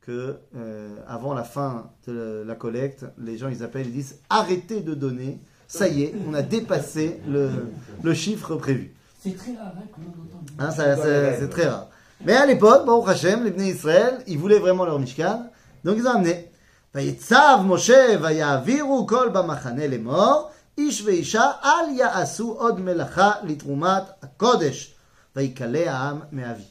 que 0.02 0.36
euh, 0.54 0.96
avant 1.08 1.32
la 1.32 1.44
fin 1.44 1.90
de 2.06 2.44
la 2.46 2.54
collecte, 2.54 3.06
les 3.16 3.38
gens 3.38 3.48
ils 3.48 3.62
appellent, 3.62 3.86
ils 3.86 3.92
disent 3.92 4.18
arrêtez 4.28 4.80
de 4.80 4.94
donner. 4.94 5.40
Ça 5.66 5.88
y 5.88 6.02
est, 6.02 6.14
on 6.28 6.34
a 6.34 6.42
dépassé 6.42 7.20
le, 7.26 7.48
le 8.02 8.14
chiffre 8.14 8.54
prévu. 8.56 8.94
C'est 9.18 9.34
très 9.34 9.56
rare 9.56 9.72
hein. 10.58 10.68
Hein, 10.68 10.70
c'est 10.70 11.48
très 11.48 11.66
rare. 11.66 11.88
Mais 12.24 12.34
à 12.34 12.44
l'époque, 12.44 12.84
Baruch 12.84 13.08
Hashem, 13.08 13.44
les 13.44 13.50
Bnei 13.50 13.70
Israël, 13.70 14.22
ils 14.26 14.38
voulaient 14.38 14.58
vraiment 14.58 14.84
leur 14.84 14.98
Mishkan, 14.98 15.50
donc 15.82 15.96
ils 15.96 16.06
ont 16.06 16.10
amené. 16.10 16.50
ויצב 16.95 17.59
משה 17.65 18.15
ויעבירו 18.21 19.07
כל 19.07 19.29
במחנה 19.29 19.87
לאמור, 19.87 20.49
איש 20.77 21.01
ואישה 21.01 21.51
אל 21.63 21.89
יעשו 21.89 22.51
עוד 22.51 22.79
מלאכה 22.79 23.31
לתרומת 23.43 24.03
הקודש, 24.21 24.95
ויקלע 25.35 25.91
העם 25.91 26.19
מאבי. 26.31 26.63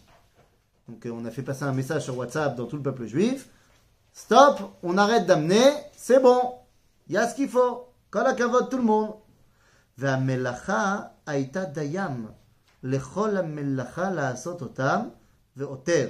Donc 0.88 1.04
euh, 1.04 1.10
on 1.10 1.24
a 1.26 1.30
fait 1.30 1.42
passer 1.42 1.64
un 1.64 1.72
message 1.72 2.04
sur 2.04 2.16
WhatsApp 2.16 2.56
dans 2.56 2.66
tout 2.66 2.76
le 2.76 2.82
peuple 2.82 3.06
juif. 3.06 3.48
Stop, 4.12 4.60
on 4.82 4.96
arrête 4.96 5.26
d'amener, 5.26 5.70
c'est 5.94 6.20
bon. 6.20 6.54
Il 7.08 7.14
y 7.14 7.18
a 7.18 7.28
ce 7.28 7.34
qu'il 7.34 7.48
faut. 7.48 7.92
כל 8.10 8.26
הכבוד 8.26 8.70
tout 8.70 8.78
le 8.78 8.82
monde. 8.82 9.12
והמלאכה 9.98 11.00
הייתה 11.26 11.64
דיים 11.64 12.26
לכל 12.82 13.36
המלאכה 13.36 14.10
לעשות 14.10 14.62
אותם 14.62 15.00
ועותר. 15.56 16.08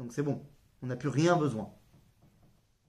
Donc 0.00 0.12
c'est 0.12 0.22
bon, 0.22 0.38
on 0.82 0.86
n'a 0.86 0.96
plus 0.96 1.08
rien 1.08 1.36
besoin. 1.36 1.68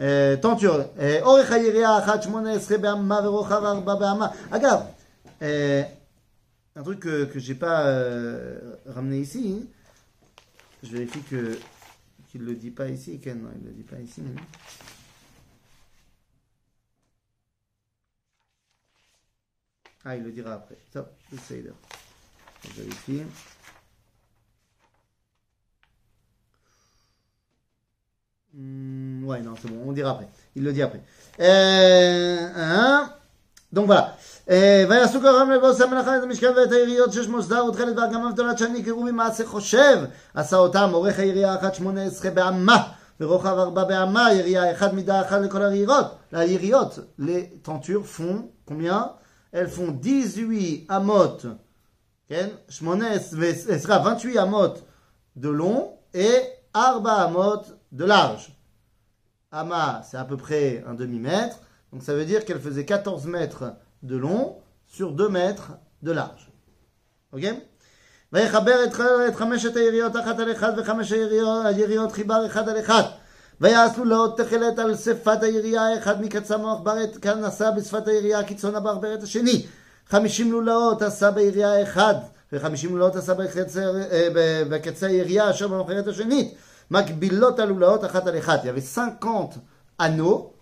אה, 0.00 0.34
טונצ'ור, 0.42 0.80
אה, 0.98 1.18
אורך 1.22 1.52
היריעה 1.52 1.96
האחת 1.96 2.22
18 2.22 2.78
באמה 2.78 3.28
ורוחב 3.28 3.64
4 3.64 3.94
באמה. 3.94 4.26
אגב, 4.50 4.80
euh, 5.42 5.44
un 6.76 6.82
truc 6.82 7.00
que, 7.00 7.24
que 7.32 7.38
j'ai 7.38 7.54
pas 7.54 7.86
euh, 7.86 8.76
ramené 8.86 9.18
ici, 9.20 9.66
je 10.82 10.90
vérifie 10.96 11.22
que 11.30 11.58
qu'il 12.28 12.42
le 12.44 12.54
dit 12.54 12.70
pas 12.70 12.88
ici, 12.88 13.18
Ken, 13.18 13.40
non, 13.42 13.50
il 13.58 13.64
le 13.66 13.72
dit 13.72 13.82
pas 13.82 13.98
ici. 13.98 14.20
hein. 14.20 14.40
Ah, 20.04 20.16
il 20.16 20.22
le 20.22 20.30
dira 20.30 20.54
après. 20.54 20.76
Ça, 20.92 21.10
le 21.32 21.38
Seder. 21.38 21.72
Je 22.64 22.82
vérifie. 22.82 23.22
Hmm, 28.54 29.24
ouais, 29.24 29.40
non, 29.40 29.54
c'est 29.60 29.68
bon, 29.68 29.82
on 29.86 29.92
dira 29.92 30.12
après. 30.12 30.28
Il 30.54 30.64
le 30.64 30.72
dit 30.72 30.82
après. 30.82 31.02
Euh, 31.40 32.48
hein. 32.56 33.10
donc 33.72 33.86
voilà. 33.86 34.16
אה, 34.50 34.84
ויעשו 34.88 35.20
כרם 35.20 35.50
לבוס 35.50 35.80
המלאכה 35.80 36.18
את 36.18 36.22
המשכן 36.22 36.52
ואת 36.56 36.72
העיריות 36.72 37.12
שש 37.12 37.26
מוסדה 37.26 37.64
ותכלת 37.64 37.96
וארגמה 37.96 38.26
וגדולת 38.26 38.58
שאני 38.58 38.82
קראו 38.82 39.02
ממעשה 39.02 39.46
חושב 39.46 39.98
עשה 40.34 40.56
אותם 40.56 40.90
עורך 40.92 41.18
העירייה 41.18 41.54
אחת 41.54 41.74
שמונה 41.74 42.02
עשרה 42.02 42.30
באמה 42.30 42.92
ורוחב 43.20 43.58
ארבע 43.58 43.84
באמה 43.84 44.32
ירייה 44.32 44.72
אחד 44.72 44.94
מידה 44.94 45.20
אחת 45.20 45.40
לכל 45.40 45.62
העיריות 45.62 46.06
העיריות 46.32 46.98
les 47.20 47.68
tentures 47.68 48.04
font 48.18 48.70
combien 48.70 49.10
elles 49.52 49.70
font 49.76 49.92
18 50.02 50.96
אמות 50.96 51.44
כן 52.28 52.48
18 52.68 53.52
סליחה 53.52 53.96
28 53.96 54.42
אמות 54.42 54.82
de 55.38 55.48
long 55.48 55.82
et 56.14 56.42
4 56.76 57.24
אמות 57.24 57.70
de 57.92 58.04
large 58.04 58.52
Ama, 59.52 60.02
c'est 60.04 60.16
à 60.16 60.24
peu 60.24 60.36
près 60.36 60.84
un 60.86 60.94
demi-mètre. 60.94 61.56
Donc 61.92 62.02
ça 62.02 62.14
veut 62.14 62.24
dire 62.24 62.44
qu'elle 62.44 62.60
faisait 62.60 62.84
14 62.84 63.26
mètres 63.26 63.64
de 64.02 64.16
long 64.16 64.56
sur 64.86 65.12
2 65.12 65.28
mètres 65.28 65.72
de 66.02 66.12
large. 66.12 66.50
Ok 67.32 67.44
ויחבר 68.32 68.84
את, 68.84 68.92
ח- 68.94 69.00
את 69.28 69.34
חמשת 69.36 69.76
היריות 69.76 70.16
אחת 70.16 70.38
על 70.40 70.52
אחד 70.52 70.72
וחמש 70.78 71.12
היריות, 71.12 71.66
היריות 71.66 72.12
חיבר 72.12 72.46
אחד 72.46 72.68
על 72.68 72.80
אחד. 72.80 73.02
ויעשו 73.60 74.04
לאות 74.04 74.40
תכלת 74.40 74.78
על 74.78 74.96
שפת 74.96 75.42
הירייה 75.42 75.82
האחד 75.82 76.20
מקצה 76.20 76.54
המחברת 76.54 77.16
כאן 77.16 77.44
עשה 77.44 77.70
בשפת 77.70 78.08
הירייה 78.08 78.44
קיצון 78.44 78.74
הברברת 78.74 79.22
השני. 79.22 79.66
חמישים 80.08 80.52
לולאות 80.52 81.02
עשה 81.02 81.30
בירייה 81.30 81.72
האחד 81.72 82.14
וחמישים 82.52 82.90
לולאות 82.90 83.16
עשה 83.16 83.34
בקצה, 83.34 83.80
אה, 84.10 84.28
ב- 84.34 84.62
בקצה 84.68 85.06
הירייה 85.06 85.50
אשר 85.50 85.68
במחברת 85.68 86.06
השנית. 86.06 86.54
מקבילות 86.90 87.58
הלולאות 87.58 88.04
אחת 88.04 88.26
על 88.26 88.38
אחד. 88.38 88.58
Il 88.62 88.66
y 88.66 88.68
avait 88.68 88.80
50 88.80 89.58
anneaux 89.98 90.52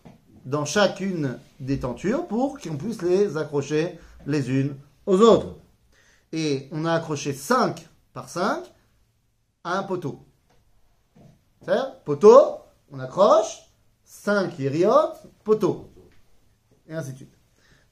dans 0.47 0.65
chacune 0.65 1.39
des 1.61 1.79
tentures 1.79 2.27
pour 2.27 2.59
qu'on 2.59 2.77
puisse 2.77 3.03
les 3.03 3.37
accrocher 3.37 3.99
les 4.27 4.51
unes 4.51 4.75
aux 5.07 5.21
autres. 5.21 5.57
Et 6.33 6.69
on 6.73 6.85
a 6.85 6.95
accroché 6.95 7.33
5 7.33 7.87
par 8.13 8.29
5 8.29 8.63
à 9.65 9.79
un 9.79 9.83
poteau. 9.83 10.19
C'est-à-dire, 11.63 11.95
poteau, 12.05 12.59
on 12.93 12.99
accroche, 13.01 13.71
5 14.05 14.59
yriot, 14.59 15.13
poteau. 15.45 15.91
Et 16.89 16.95
ainsi 16.95 17.13
de 17.13 17.17
suite. 17.17 17.35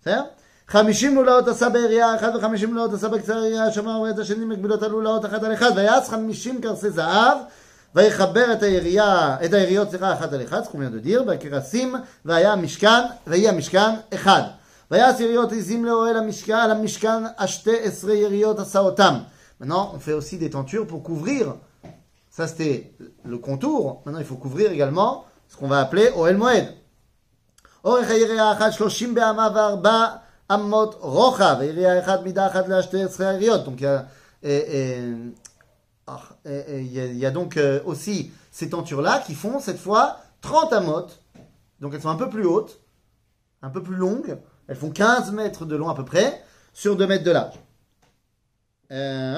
בסדר? 0.01 0.23
50 0.69 1.15
לולאות 1.15 1.49
עשה 1.49 1.69
בעירייה 1.69 2.17
אחת 2.17 2.35
ו-50 2.35 2.67
לולאות 2.67 2.93
עשה 2.93 3.09
בקצה 3.09 3.35
העירייה 3.35 3.73
שמע 3.73 3.95
אומרת 3.95 4.19
השני 4.19 4.45
מקבילות 4.45 4.83
הלולאות 4.83 5.25
אחת 5.25 5.43
על 5.43 5.55
אחד 5.55 5.71
ויעש 5.77 6.09
50 6.09 6.61
קרסי 6.61 6.91
זהב 6.91 7.39
ויחבר 7.97 8.53
את 8.53 8.63
העירייה, 8.63 9.37
את 9.45 9.53
העיריות 9.53 9.91
סליחה 9.91 10.13
אחת 10.13 10.33
על 10.33 10.43
אחד, 10.43 10.65
סכום 10.65 10.83
יד 10.83 10.97
דיר, 10.97 11.23
בקרסים 11.23 11.95
והיה 12.25 12.53
המשכן, 12.53 13.03
ויהי 13.27 13.49
המשכן 13.49 13.91
אחד. 14.15 14.43
ויעש 14.91 15.21
יריות 15.21 15.53
עזים 15.53 15.85
לאוהל 15.85 16.17
המשכן, 16.17 16.71
למשכן 16.71 17.23
השתי 17.39 17.81
עשרה 17.83 18.15
יריות 18.15 18.59
עשה 18.59 18.79
אותם. 18.79 19.15
Maintenant, 19.61 19.93
on 19.95 20.01
fait 20.01 20.13
aussi 20.13 20.39
des 20.39 20.51
tentures 20.51 20.87
pour 20.87 21.03
couvrir. 21.05 21.55
Ça, 22.31 22.49
c'était 22.49 22.93
le 23.25 23.39
contour. 23.39 24.03
Maintenant, 24.05 24.19
il 24.19 24.27
faut 24.27 24.37
couvrir 24.37 24.73
également 24.73 25.25
ce 25.49 25.57
qu'on 25.57 25.69
va 25.69 25.81
appeler 25.81 26.11
Oel 26.17 26.37
Moed. 26.37 26.67
אורך 27.85 28.11
היריעה 28.11 28.51
האחת 28.51 28.73
שלושים 28.73 29.15
באמה 29.15 29.49
וארבע 29.55 30.07
אמות 30.55 30.97
רוחב, 31.01 31.57
היריעה 31.61 31.97
האחת 31.97 32.23
מידה 32.23 32.47
אחת 32.47 32.69
לשתי 32.69 33.03
עשרה 33.03 33.29
היריות. 33.29 33.65
Donc, 33.67 33.81
il 33.81 33.83
y 33.83 33.87
a, 33.87 33.91
euh, 33.91 34.03
euh, 34.45 34.45
ah, 34.45 34.45
euh, 34.45 34.61
euh, 34.69 35.33
Ah, 36.10 36.22
il 36.46 37.18
y, 37.18 37.26
a 37.26 37.32
donc 37.32 37.58
euh, 37.58 37.82
aussi 37.86 38.32
ces 38.50 38.70
tentures-là 38.70 39.22
qui 39.28 39.36
font 39.36 39.60
cette 39.60 39.78
fois 39.78 40.22
30 40.40 40.72
amotes. 40.72 41.22
Donc 41.82 41.94
elles 41.94 42.02
sont 42.02 42.10
un 42.10 42.16
peu 42.16 42.30
plus 42.30 42.46
hautes, 42.46 42.80
un 43.62 43.70
peu 43.70 43.84
plus 43.84 43.96
longues. 43.96 44.38
Elles 44.70 44.78
font 44.78 44.90
15 44.90 45.34
mètres 45.34 45.66
de 45.66 45.76
long 45.76 45.90
à 45.90 45.96
peu 45.96 46.06
près, 46.06 46.42
sur 46.74 46.96
2 46.96 47.08
mètres 47.08 47.26
de 47.26 47.32
large. 47.32 47.60
Euh, 48.92 49.36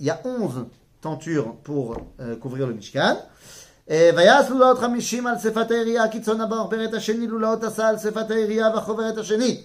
il 0.00 0.06
y 0.06 0.10
a 0.10 0.20
11 0.24 0.66
tentures 1.02 1.56
pour 1.56 1.96
euh, 2.20 2.36
couvrir 2.36 2.66
le 2.66 2.72
Mishkan. 2.72 3.18
אה, 3.89 4.09
ויעש 4.15 4.49
לולאות 4.49 4.79
חמישים 4.79 5.27
על 5.27 5.35
שפת 5.37 5.71
העירייה, 5.71 6.07
קיצון 6.07 6.41
הברברת 6.41 6.93
השני, 6.93 7.27
לולאות 7.27 7.63
עשה 7.63 7.87
על 7.87 7.97
שפת 7.97 8.31
העירייה 8.31 8.69
והחוברת 8.75 9.17
השני. 9.17 9.63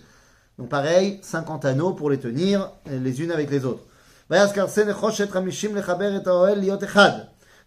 Donc 0.58 0.68
pareil, 0.70 1.20
50 1.22 1.64
anneaux 1.64 1.92
pour 1.92 2.10
les 2.10 2.18
tenir 2.18 2.72
euh, 2.88 2.98
les 3.00 3.22
unes 3.22 3.30
avec 3.30 3.50
les 3.50 3.64
autres. 3.64 3.84
ויעש 4.30 4.52
קרסי 4.52 4.84
נחושת 4.84 5.30
חמישים 5.30 5.76
לחבר 5.76 6.16
את 6.16 6.26
האוהל 6.26 6.58
להיות 6.58 6.84
אחד. 6.84 7.10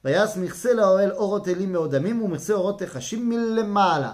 ויעש 0.05 0.37
מכסה 0.37 0.73
לאוהל 0.73 1.11
אורות 1.11 1.47
אלים 1.47 1.73
מאודמים 1.73 2.21
ומכסה 2.21 2.53
אורות 2.53 2.79
תחשים 2.79 3.29
מלמעלה. 3.29 4.11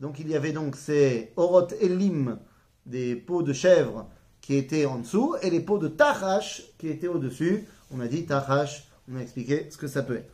Donc 0.00 0.18
il 0.18 0.28
y 0.28 0.34
avait 0.34 0.52
donc 0.52 0.74
ces 0.74 1.32
orot 1.36 1.68
elim, 1.80 2.38
des 2.86 3.14
peaux 3.14 3.42
de 3.42 3.52
chèvre 3.52 4.06
qui 4.40 4.56
étaient 4.56 4.86
en 4.86 4.98
dessous, 4.98 5.36
et 5.42 5.50
les 5.50 5.60
peaux 5.60 5.78
de 5.78 5.86
tachash 5.86 6.62
qui 6.78 6.88
étaient 6.88 7.06
au-dessus. 7.06 7.64
On 7.94 8.00
a 8.00 8.08
dit 8.08 8.26
tachash, 8.26 8.88
on 9.08 9.16
a 9.16 9.20
expliqué 9.20 9.68
ce 9.70 9.76
que 9.76 9.86
ça 9.86 10.02
peut 10.02 10.16
être. 10.16 10.32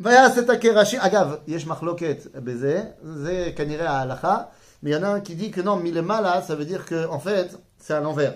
ויעש 0.00 0.38
את 0.38 0.50
הקרשים, 0.50 1.00
אגב, 1.00 1.34
יש 1.46 1.66
מחלוקת 1.66 2.26
בזה, 2.34 2.84
זה 3.02 3.52
כנראה 3.56 3.90
ההלכה, 3.90 4.42
mais 4.82 4.88
il 4.90 4.92
y 4.92 4.96
en 4.96 5.02
a 5.02 5.08
un 5.08 5.20
qui 5.20 5.34
dit 5.34 5.50
que 5.50 5.62
non, 5.62 5.76
milemala, 5.76 6.42
ça 6.42 6.54
veut 6.54 6.66
dire 6.66 6.84
que 6.84 7.06
en 7.06 7.18
fait, 7.18 7.48
c'est 7.78 7.94
à 7.94 8.00
l'envers. 8.00 8.34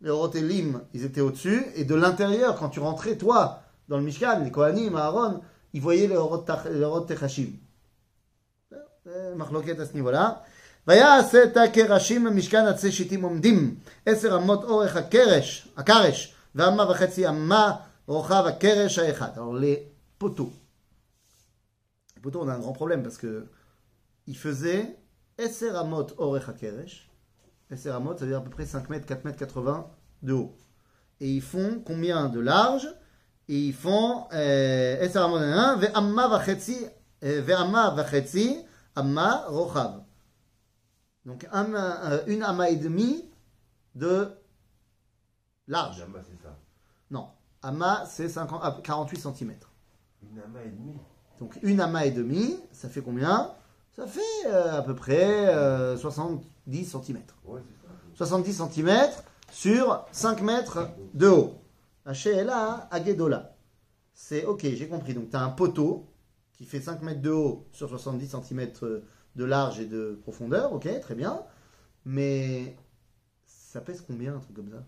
Les 0.00 0.10
orot 0.10 0.30
elim, 0.34 0.80
ils 0.94 1.04
étaient 1.04 1.20
au-dessus, 1.20 1.66
et 1.74 1.84
de 1.84 1.94
l'intérieur, 1.94 2.56
quand 2.58 2.68
tu 2.68 2.80
rentrais, 2.80 3.16
toi, 3.16 3.60
dans 3.88 3.98
le 3.98 4.04
Mishkan, 4.04 4.40
les 4.44 4.52
Kohanim, 4.52 4.94
Aaron, 4.96 5.40
ils 5.74 5.80
voyaient 5.82 6.06
les 6.06 6.16
orot 6.16 6.38
tach- 6.48 6.68
les 6.70 6.84
orot 6.84 7.00
techashim. 7.00 7.50
זה 9.04 9.32
מחלוקת 9.36 9.80
à 9.80 9.86
ce 9.86 9.94
niveau-là. 9.94 10.30
ויעשה 10.88 11.44
את 11.44 11.56
הקרשים 11.56 12.24
במשכן 12.24 12.66
עצי 12.66 12.92
שיטים 12.92 13.22
עומדים, 13.22 13.74
עשר 14.06 14.36
אמות 14.36 14.64
אורך 14.64 14.96
הקרש, 14.96 15.68
הקרש, 15.76 16.34
ואמה 16.54 16.90
וחצי 16.90 17.28
אמה 17.28 17.76
רוחב 18.06 18.44
הקרש 18.46 18.98
האחד. 18.98 19.28
Alors 19.36 19.54
les 19.54 19.78
poteaux. 20.24 20.59
les 22.23 22.35
on 22.35 22.47
a 22.47 22.53
un 22.53 22.59
grand 22.59 22.73
problème 22.73 23.03
parce 23.03 23.17
que 23.17 23.47
ils 24.27 24.37
faisaient 24.37 24.97
Esser 25.37 25.69
Amot 25.69 26.07
Orecha 26.17 26.53
Keresh. 26.53 27.09
Esser 27.69 27.89
Amot, 27.89 28.17
ça 28.17 28.25
veut 28.25 28.31
dire 28.31 28.39
à 28.39 28.43
peu 28.43 28.49
près 28.49 28.65
5 28.65 28.89
mètres, 28.89 29.05
4 29.05 29.25
mètres 29.25 29.37
80 29.37 29.87
de 30.21 30.33
haut. 30.33 30.55
Et 31.19 31.29
ils 31.29 31.41
font 31.41 31.81
combien 31.85 32.29
de 32.29 32.39
large 32.39 32.87
Et 33.47 33.57
ils 33.57 33.73
font 33.73 34.27
euh, 34.33 34.99
Esser 34.99 35.17
Amot 35.17 35.37
1, 35.37 35.77
Ve'amma 35.77 36.27
Vachetzi, 36.27 36.85
euh, 37.23 37.41
Ve'amma 37.41 37.91
Vachetzi, 37.91 38.63
Amma 38.95 39.45
Rochav. 39.47 40.03
Donc 41.25 41.47
euh, 41.53 42.23
une 42.27 42.43
Amma 42.43 42.69
et 42.69 42.75
demie 42.75 43.29
de 43.95 44.29
large. 45.67 46.01
Amma, 46.01 46.19
c'est 46.23 46.41
ça? 46.41 46.57
Non. 47.09 47.29
Amma, 47.61 48.05
c'est 48.05 48.27
48 48.83 49.25
ah, 49.25 49.33
cm. 49.33 49.55
Une 50.23 50.39
Amma 50.39 50.63
et 50.63 50.71
donc 51.41 51.57
une 51.63 51.81
Amma 51.81 52.05
et 52.05 52.11
demi, 52.11 52.55
ça 52.71 52.87
fait 52.87 53.01
combien? 53.01 53.51
Ça 53.95 54.05
fait 54.05 54.21
euh, 54.45 54.77
à 54.77 54.83
peu 54.83 54.93
près 54.95 55.47
euh, 55.47 55.97
70 55.97 56.85
cm. 56.85 57.17
Ouais, 57.45 57.61
c'est 58.15 58.23
ça. 58.23 58.27
70 58.27 58.61
cm 58.69 59.09
sur 59.51 60.05
5 60.11 60.41
mètres 60.43 60.87
de 61.15 61.27
haut. 61.27 61.55
Là, 62.05 62.87
Agedola. 62.91 63.55
C'est 64.13 64.45
ok, 64.45 64.61
j'ai 64.61 64.87
compris. 64.87 65.15
Donc 65.15 65.31
tu 65.31 65.35
as 65.35 65.41
un 65.41 65.49
poteau 65.49 66.05
qui 66.53 66.63
fait 66.65 66.79
5 66.79 67.01
mètres 67.01 67.23
de 67.23 67.31
haut 67.31 67.65
sur 67.71 67.89
70 67.89 68.35
cm 68.47 68.69
de 69.35 69.43
large 69.43 69.79
et 69.79 69.87
de 69.87 70.19
profondeur, 70.21 70.71
ok, 70.73 70.87
très 70.99 71.15
bien. 71.15 71.41
Mais 72.05 72.77
ça 73.47 73.81
pèse 73.81 74.03
combien 74.05 74.35
un 74.35 74.39
truc 74.39 74.55
comme 74.55 74.69
ça? 74.69 74.85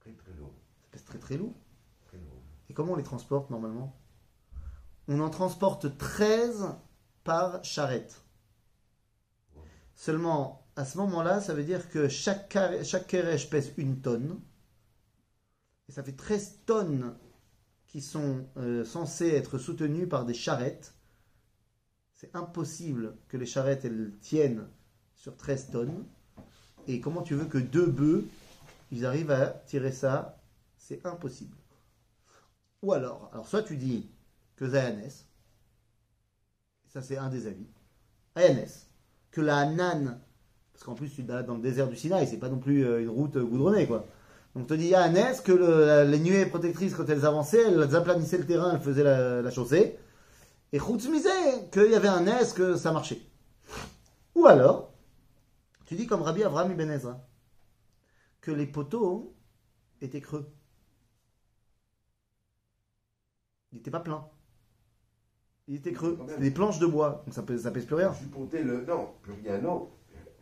Très 0.00 0.12
très 0.12 0.32
lourd. 0.32 0.54
Ça 0.80 0.88
pèse 0.92 1.04
très 1.04 1.18
très 1.18 1.36
lourd. 1.36 1.52
Très 2.06 2.16
lourd. 2.16 2.40
Et 2.70 2.72
comment 2.72 2.94
on 2.94 2.96
les 2.96 3.02
transporte 3.02 3.50
normalement? 3.50 3.94
On 5.08 5.20
en 5.20 5.30
transporte 5.30 5.96
13 5.98 6.66
par 7.24 7.64
charrette. 7.64 8.22
Seulement, 9.94 10.66
à 10.76 10.84
ce 10.84 10.98
moment-là, 10.98 11.40
ça 11.40 11.54
veut 11.54 11.64
dire 11.64 11.88
que 11.90 12.08
chaque, 12.08 12.48
carré- 12.48 12.84
pèse 13.50 13.72
une 13.76 14.00
tonne. 14.00 14.40
Et 15.88 15.92
ça 15.92 16.02
fait 16.02 16.12
13 16.16 16.58
tonnes 16.66 17.14
qui 17.86 18.00
sont 18.00 18.46
euh, 18.56 18.84
censées 18.84 19.28
être 19.28 19.58
soutenues 19.58 20.08
par 20.08 20.24
des 20.24 20.34
charrettes. 20.34 20.94
C'est 22.12 22.34
impossible 22.34 23.16
que 23.28 23.36
les 23.36 23.46
charrettes 23.46 23.86
tiennent 24.20 24.66
sur 25.14 25.36
13 25.36 25.70
tonnes. 25.70 26.04
Et 26.88 27.00
comment 27.00 27.22
tu 27.22 27.34
veux 27.34 27.46
que 27.46 27.58
deux 27.58 27.86
bœufs, 27.86 28.24
ils 28.92 29.06
arrivent 29.06 29.30
à 29.30 29.46
tirer 29.66 29.92
ça? 29.92 30.38
C'est 30.78 31.06
impossible. 31.06 31.56
Ou 32.82 32.92
alors, 32.92 33.28
alors 33.32 33.46
soit 33.48 33.62
tu 33.62 33.76
dis 33.76 34.08
que 34.56 34.68
Zayanès, 34.68 35.26
ça 36.88 37.02
c'est 37.02 37.16
un 37.16 37.28
des 37.28 37.46
avis, 37.46 37.66
Ayanès, 38.34 38.88
que 39.30 39.40
la 39.40 39.58
Hanan, 39.58 40.20
parce 40.72 40.84
qu'en 40.84 40.94
plus 40.94 41.10
tu 41.10 41.20
es 41.20 41.24
dans 41.24 41.54
le 41.54 41.60
désert 41.60 41.88
du 41.88 41.96
Sinaï, 41.96 42.26
c'est 42.26 42.38
pas 42.38 42.48
non 42.48 42.58
plus 42.58 42.84
euh, 42.84 43.02
une 43.02 43.10
route 43.10 43.36
euh, 43.36 43.44
goudronnée 43.44 43.86
quoi. 43.86 44.06
Donc 44.54 44.64
on 44.64 44.66
te 44.68 44.74
dit, 44.74 44.84
il 44.84 44.90
y 44.90 44.94
a 44.94 45.02
un 45.02 45.14
S 45.14 45.42
que 45.42 45.52
les 46.04 46.18
nuées 46.18 46.46
protectrices, 46.46 46.94
quand 46.94 47.06
elles 47.10 47.26
avançaient, 47.26 47.64
elles 47.64 47.94
aplanissaient 47.94 48.38
le 48.38 48.46
terrain, 48.46 48.72
elles 48.72 48.80
faisaient 48.80 49.04
la, 49.04 49.50
chaussée. 49.50 49.98
Et 50.72 50.80
misait 50.80 51.68
qu'il 51.70 51.90
y 51.90 51.94
avait 51.94 52.08
un 52.08 52.26
S 52.26 52.54
que 52.54 52.74
ça 52.74 52.90
marchait. 52.90 53.20
Ou 54.34 54.46
alors, 54.46 54.94
tu 55.84 55.94
dis 55.94 56.06
comme 56.06 56.22
Rabbi 56.22 56.42
Avraham 56.42 56.72
Ibn 56.72 56.90
Ezra, 56.90 57.20
que 58.40 58.50
les 58.50 58.66
poteaux 58.66 59.34
étaient 60.00 60.22
creux. 60.22 60.50
Il 63.72 63.76
n'était 63.76 63.90
pas 63.90 64.00
plein. 64.00 64.26
Il 65.68 65.76
était 65.76 65.92
creux. 65.92 66.18
C'était 66.28 66.40
des 66.40 66.50
planches 66.50 66.78
de 66.78 66.86
bois, 66.86 67.22
donc 67.24 67.34
ça 67.34 67.42
pèse, 67.42 67.62
ça 67.62 67.70
pèse 67.70 67.86
plus 67.86 67.96
rien. 67.96 68.12
Supporter 68.14 68.62
le. 68.62 68.84
Non, 68.84 69.08
plus 69.22 69.32
rien, 69.32 69.58
non. 69.58 69.88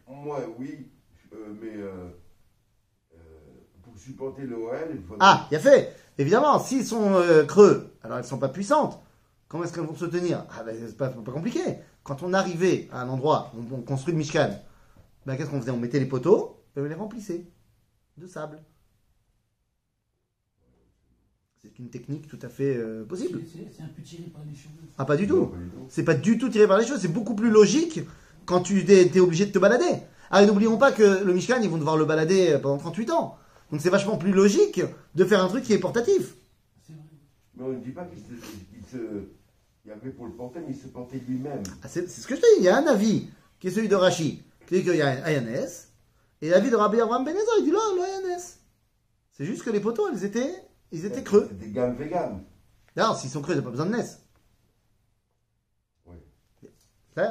Moi, 0.06 0.38
oui, 0.58 0.86
euh, 1.32 1.54
mais 1.60 1.76
euh, 1.76 2.10
euh, 3.14 3.18
pour 3.82 3.98
supporter 3.98 4.42
le 4.42 4.56
OL, 4.56 4.90
il 4.92 5.02
faut. 5.02 5.16
Ah, 5.20 5.48
il 5.50 5.56
a 5.56 5.60
fait 5.60 5.96
Évidemment, 6.18 6.58
s'ils 6.58 6.84
sont 6.84 7.22
creux, 7.48 7.92
alors 8.02 8.18
elles 8.18 8.24
sont 8.24 8.38
pas 8.38 8.48
puissantes. 8.48 9.00
Comment 9.48 9.64
est-ce 9.64 9.72
qu'elles 9.72 9.84
vont 9.84 9.96
se 9.96 10.04
tenir? 10.04 10.44
Ah 10.50 10.62
ben, 10.62 10.76
c'est 10.78 10.96
pas, 10.96 11.08
pas 11.08 11.32
compliqué. 11.32 11.60
Quand 12.04 12.22
on 12.22 12.32
arrivait 12.32 12.88
à 12.92 13.00
un 13.00 13.08
endroit, 13.08 13.50
on, 13.56 13.74
on 13.74 13.80
construit 13.80 14.12
le 14.12 14.18
Mishkan, 14.18 14.50
ben, 15.26 15.36
qu'est-ce 15.36 15.50
qu'on 15.50 15.60
faisait? 15.60 15.72
On 15.72 15.76
mettait 15.76 15.98
les 15.98 16.06
poteaux 16.06 16.62
et 16.76 16.80
on 16.80 16.84
les 16.84 16.94
remplissait 16.94 17.46
de 18.16 18.26
sable. 18.26 18.60
C'est 21.64 21.78
une 21.78 21.88
technique 21.88 22.28
tout 22.28 22.38
à 22.42 22.50
fait 22.50 22.76
euh, 22.76 23.04
possible. 23.04 23.40
C'est- 23.50 23.82
un 23.82 23.86
peu 23.86 24.02
tiré 24.02 24.24
par 24.24 24.42
les 24.46 24.54
cheveux. 24.54 24.74
Ah, 24.98 25.06
pas 25.06 25.16
du 25.16 25.26
tout. 25.26 25.50
C'est 25.88 26.04
pas 26.04 26.12
du 26.14 26.36
tout 26.36 26.50
tiré 26.50 26.66
par 26.66 26.78
les 26.78 26.86
cheveux, 26.86 26.98
c'est 27.00 27.08
beaucoup 27.08 27.34
plus 27.34 27.48
logique 27.50 28.00
quand 28.44 28.60
tu 28.60 28.80
es, 28.80 29.18
obligé 29.20 29.46
de 29.46 29.50
te 29.50 29.58
balader. 29.58 30.02
Ah, 30.30 30.42
et 30.42 30.46
n'oublions 30.46 30.76
pas 30.76 30.92
que 30.92 31.24
le 31.24 31.32
Mishkan, 31.32 31.60
ils 31.62 31.70
vont 31.70 31.78
devoir 31.78 31.96
le 31.96 32.04
balader 32.04 32.58
pendant 32.62 32.76
38 32.76 33.10
ans. 33.12 33.38
Donc 33.70 33.80
c'est 33.80 33.88
vachement 33.88 34.18
plus 34.18 34.32
logique 34.32 34.82
de 35.14 35.24
faire 35.24 35.42
un 35.42 35.48
truc 35.48 35.64
qui 35.64 35.72
est 35.72 35.78
portatif. 35.78 36.34
C'est 36.86 36.92
vrai. 36.92 37.02
Mais 37.56 37.64
on 37.64 37.72
ne 37.72 37.78
dit 37.80 37.92
pas 37.92 38.04
qu'il 38.04 38.20
se. 38.20 39.06
Il 39.86 39.88
y 39.88 39.92
avait 39.92 40.10
pour 40.10 40.26
le 40.26 40.32
porter, 40.32 40.60
mais 40.60 40.74
il 40.74 40.78
se 40.80 40.88
portait 40.88 41.20
lui-même. 41.26 41.62
Ah, 41.82 41.88
c'est 41.88 42.08
ce 42.08 42.26
que 42.26 42.36
je 42.36 42.40
te 42.40 42.46
dis. 42.54 42.60
Il 42.60 42.64
y 42.64 42.68
a 42.68 42.76
un 42.76 42.86
avis 42.86 43.28
qui 43.58 43.68
est 43.68 43.70
celui 43.70 43.88
de 43.88 43.96
Rashi, 43.96 44.42
qui 44.66 44.74
dit 44.76 44.82
qu'il 44.82 44.96
y 44.96 45.02
a 45.02 45.08
un 45.08 45.22
Ayanes, 45.22 45.68
et 46.42 46.48
l'avis 46.50 46.70
de 46.70 46.76
Rabbi 46.76 47.00
Avraham 47.00 47.24
Ben 47.24 47.34
Ezra, 47.34 47.52
il 47.58 47.64
dit 47.64 47.70
là, 47.70 47.78
le 47.96 48.02
Ayanes. 48.02 48.40
C'est 49.32 49.44
juste 49.44 49.62
que 49.62 49.70
les 49.70 49.80
poteaux, 49.80 50.08
ils 50.14 50.24
étaient, 50.24 50.54
ils 50.92 51.04
étaient 51.04 51.22
creux. 51.22 51.48
Des 51.52 51.70
gammes 51.70 51.96
véganes. 51.96 52.42
Non, 52.96 53.14
s'ils 53.14 53.30
sont 53.30 53.42
creux, 53.42 53.54
il 53.54 53.56
n'y 53.56 53.62
a 53.62 53.64
pas 53.64 53.70
besoin 53.70 53.86
de 53.86 53.96
NES. 53.96 54.04
Oui. 56.06 56.16
S'il 57.16 57.22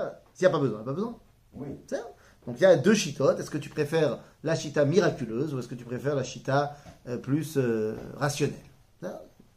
n'y 0.41 0.45
a 0.45 0.49
pas 0.49 0.59
besoin, 0.59 0.79
il 0.79 0.83
n'y 0.83 0.83
a 0.83 0.85
pas 0.85 0.93
besoin. 0.93 1.19
Oui. 1.53 1.67
Donc 2.45 2.57
il 2.59 2.63
y 2.63 2.65
a 2.65 2.75
deux 2.75 2.93
chitotes. 2.93 3.39
Est-ce 3.39 3.49
que 3.49 3.57
tu 3.57 3.69
préfères 3.69 4.19
la 4.43 4.55
chita 4.55 4.85
miraculeuse 4.85 5.53
ou 5.53 5.59
est-ce 5.59 5.67
que 5.67 5.75
tu 5.75 5.85
préfères 5.85 6.15
la 6.15 6.23
chita 6.23 6.75
euh, 7.07 7.17
plus 7.17 7.57
euh, 7.57 7.95
rationnelle? 8.15 8.57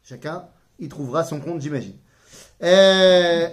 Chacun 0.03 0.47
y 0.79 0.87
trouvera 0.87 1.23
son 1.23 1.41
compte, 1.41 1.61
j'imagine. 1.61 1.97
Euh, 2.63 3.49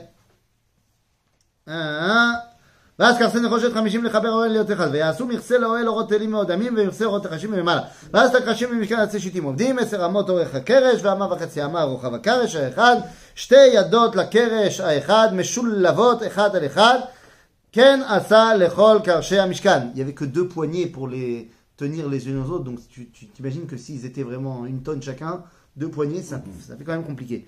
un, 1.66 2.40
ואז 2.99 3.17
כרסן 3.17 3.45
נחושת 3.45 3.73
חמישים 3.73 4.03
לחבר 4.03 4.31
אוהל 4.31 4.51
להיות 4.51 4.71
אחד, 4.71 4.89
ויעשו 4.91 5.25
מכסה 5.25 5.57
לאוהל 5.57 5.87
אורות 5.87 6.09
תלים 6.09 6.31
מאודמים, 6.31 6.75
ומכסה 6.77 7.05
אורות 7.05 7.23
תחשים 7.23 7.51
ממעלה. 7.51 7.81
ואז 8.13 8.29
את 8.29 8.35
הקרשים 8.35 8.69
במשכן 8.69 8.99
עצי 8.99 9.19
שיטים 9.19 9.43
עובדים, 9.43 9.79
עשר 9.79 10.05
אמות 10.05 10.29
אורך 10.29 10.55
הקרש, 10.55 10.99
ואמה 11.03 11.33
וחצי 11.33 11.63
אמה 11.65 11.83
רוחב 11.83 12.13
הקרש 12.13 12.55
האחד, 12.55 12.95
שתי 13.35 13.65
ידות 13.73 14.15
לקרש 14.15 14.79
האחד, 14.79 15.27
משולבות 15.33 16.23
אחד 16.27 16.55
על 16.55 16.65
אחד, 16.65 16.99
Ken 17.71 18.01
asa 18.01 18.57
lechol 18.57 19.03
karshe 19.03 19.45
mishkan. 19.47 19.91
Il 19.93 19.99
y 19.99 20.01
avait 20.01 20.15
que 20.15 20.25
deux 20.25 20.47
poignées 20.47 20.87
pour 20.87 21.07
les 21.07 21.51
tenir 21.77 22.09
les 22.09 22.27
unes 22.27 22.41
aux 22.41 22.49
autres, 22.49 22.63
donc 22.63 22.79
tu 22.89 23.09
tu 23.11 23.27
t'imagines 23.27 23.67
que 23.67 23.77
s'ils 23.77 24.05
étaient 24.05 24.23
vraiment 24.23 24.65
une 24.65 24.81
tonne 24.81 25.03
chacun, 25.03 25.43
deux 25.75 25.89
poignées, 25.89 26.23
ça, 26.23 26.41
ça 26.67 26.75
fait 26.75 26.83
quand 26.83 26.93
même 26.93 27.05
compliqué. 27.05 27.47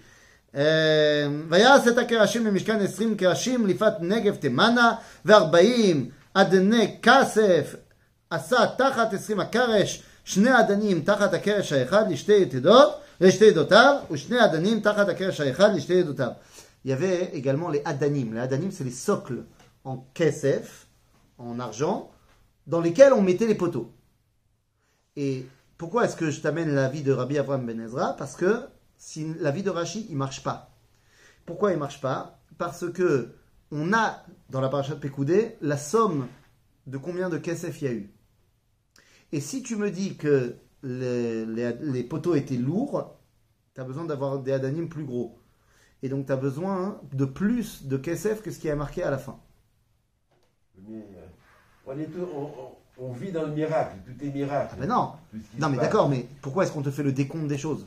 ויעש 1.50 1.88
את 1.88 1.98
הקרשים 1.98 2.46
למשכן 2.46 2.80
עשרים 2.80 3.18
קרשים 3.18 3.68
לפת 3.68 3.94
נגב 4.02 4.36
תימנה 4.36 4.94
וארבעים 5.26 6.10
אדני 6.34 6.98
כסף 7.02 7.76
עשה 8.30 8.58
תחת 8.78 9.14
עשרים 9.14 9.40
הקרש 9.40 10.04
שני 10.24 10.60
אדנים 10.60 11.02
תחת 11.02 11.34
הקרש 11.34 11.74
האחד 11.74 12.12
לשתי 12.12 12.42
יתדות 12.42 12.94
לשתי 13.22 13.46
ידותיו 13.46 13.96
ושני 14.12 14.46
אדנים 14.46 14.80
תחת 14.80 15.10
הקרש 15.10 15.42
האחד 15.42 15.76
לשתי 15.76 15.94
ידותיו. 15.94 16.32
Il 16.84 16.90
y 16.90 16.94
avait 16.94 17.30
également 17.34 17.70
les 17.70 17.82
adanim. 17.86 18.34
Les 18.34 18.40
adanim, 18.40 18.72
c'est 18.72 18.84
les 18.84 18.90
socles 18.92 19.46
en 19.84 20.06
kesef, 20.14 20.88
en 21.38 21.60
argent, 21.60 22.10
dans 22.68 22.82
lesquels 22.82 23.14
on 23.14 23.22
mettait 23.22 23.48
les 23.48 23.56
poteaux. 23.56 23.92
Et 25.16 25.46
pourquoi 25.78 26.06
est-ce 26.06 26.16
que 26.16 26.32
je 26.32 26.42
t'amène 26.42 26.74
la 26.74 26.90
vie 26.90 27.04
de 27.04 27.12
Rabbi 27.12 27.38
Avraham 27.38 27.66
Ben 27.66 27.80
Ezra 27.80 28.16
Parce 28.18 28.36
que 28.36 28.62
si 28.99 29.35
la 29.41 29.51
vie 29.51 29.63
de 29.63 29.71
Rashi, 29.71 30.07
il 30.11 30.17
marche 30.17 30.43
pas. 30.43 30.71
Pourquoi 31.47 31.73
il 31.73 31.79
marche 31.79 32.01
pas? 32.01 32.41
Parce 32.59 32.91
que 32.93 33.35
on 33.73 33.93
a 33.95 34.25
dans 34.51 34.61
la 34.61 34.69
paracha 34.69 34.95
de 34.95 35.01
Pekoudé 35.01 35.57
la 35.63 35.77
somme 35.79 36.29
de 36.87 36.99
combien 36.99 37.31
de 37.31 37.39
kesef 37.39 37.83
il 37.83 37.87
y 37.87 37.89
a 37.89 37.95
eu. 37.95 38.13
Et 39.33 39.41
si 39.41 39.63
tu 39.63 39.77
me 39.77 39.91
dis 39.91 40.17
que 40.17 40.57
les, 40.83 41.47
les- 41.47 41.77
les 41.81 42.03
poteaux 42.05 42.35
étaient 42.35 42.57
lourds, 42.57 43.17
tu 43.75 43.81
as 43.81 43.85
besoin 43.85 44.05
d'avoir 44.05 44.41
des 44.41 44.53
adanim 44.53 44.89
plus 44.89 45.05
gros. 45.05 45.39
Et 46.03 46.09
donc 46.11 46.27
tu 46.27 46.33
as 46.33 46.37
besoin 46.37 47.01
de 47.13 47.25
plus 47.27 47.87
de 47.87 47.97
kesef 47.99 48.43
que 48.43 48.51
ce 48.53 48.59
qui 48.61 48.69
est 48.69 48.77
marqué 48.77 49.03
à 49.05 49.11
la 49.11 49.19
fin. 49.19 49.41
Mais, 50.89 50.99
euh, 51.17 51.27
on, 51.87 51.99
est 51.99 52.07
tout- 52.07 52.29
on, 52.35 52.43
on- 52.45 52.77
on 53.09 53.13
vit 53.13 53.33
dans 53.33 53.45
le 53.47 53.53
miracle, 53.53 53.97
tout 54.07 54.25
est 54.25 54.31
miracle. 54.31 54.75
Ah 54.75 54.77
ben 54.81 54.89
non, 54.89 55.13
non 55.59 55.69
mais 55.69 55.79
d'accord, 55.79 56.09
mais 56.09 56.27
pourquoi 56.43 56.65
est-ce 56.65 56.73
qu'on 56.73 56.83
te 56.83 56.91
fait 56.91 57.03
le 57.03 57.13
décompte 57.13 57.49
des 57.49 57.59
choses? 57.59 57.87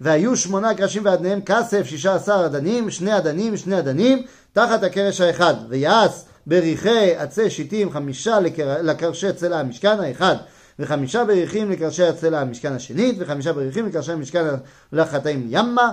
והיו 0.00 0.36
שמונה 0.36 0.74
קרשים 0.74 1.04
ואדניהם 1.04 1.40
כסף, 1.40 1.86
שישה 1.86 2.14
עשר 2.14 2.46
אדנים, 2.46 2.90
שני 2.90 3.16
אדנים, 3.18 3.56
שני 3.56 3.78
אדנים, 3.78 4.22
תחת 4.52 4.82
הקרש 4.82 5.20
האחד. 5.20 5.54
ויעש 5.68 6.22
בריחי 6.46 7.14
עצי 7.16 7.50
שיטים 7.50 7.90
חמישה 7.90 8.40
לקר... 8.40 8.82
לקרשי 8.82 9.32
צלע 9.32 9.58
המשכן 9.60 10.00
האחד. 10.00 10.36
וחמישה 10.78 11.24
בריחים 11.24 11.70
לקרשי 11.70 12.04
הצלע 12.04 12.40
המשכן 12.40 12.72
השנית, 12.72 13.16
וחמישה 13.18 13.52
בריחים 13.52 13.86
לקרשי 13.86 14.12
המשכן 14.12 14.44
לחטאים 14.92 15.46
ימה, 15.50 15.92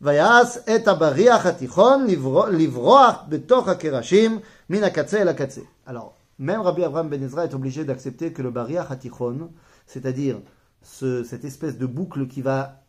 ויעש 0.00 0.56
את 0.76 0.88
הבריח 0.88 1.46
התיכון 1.46 2.06
לברוח, 2.06 2.48
לברוח 2.48 3.14
בתוך 3.28 3.68
הקרשים 3.68 4.38
מן 4.70 4.84
הקצה 4.84 5.22
אל 5.22 5.28
הקצה. 5.28 5.60
Alors, 5.86 6.12
même 6.40 6.62
Rabbi 6.62 6.84
Abraham 6.84 7.08
Ben 7.10 7.22
Ezra 7.22 7.44
est 7.44 7.54
obligé 7.54 7.84
d'accepter 7.84 8.32
que 8.32 8.42
le 8.42 8.50
bariach 8.50 8.90
hatichon, 8.90 9.50
c'est-à-dire 9.86 10.36
ce- 10.82 11.24
cette 11.24 11.44
espèce 11.44 11.76
de 11.76 11.86
boucle 11.86 12.26
qui 12.28 12.40
va 12.42 12.58
faire 12.58 12.83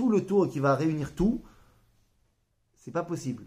tout 0.00 0.08
le 0.08 0.24
tour 0.24 0.48
qui 0.48 0.60
va 0.60 0.76
réunir 0.76 1.14
tout, 1.14 1.42
c'est 2.74 2.90
pas 2.90 3.02
possible. 3.02 3.44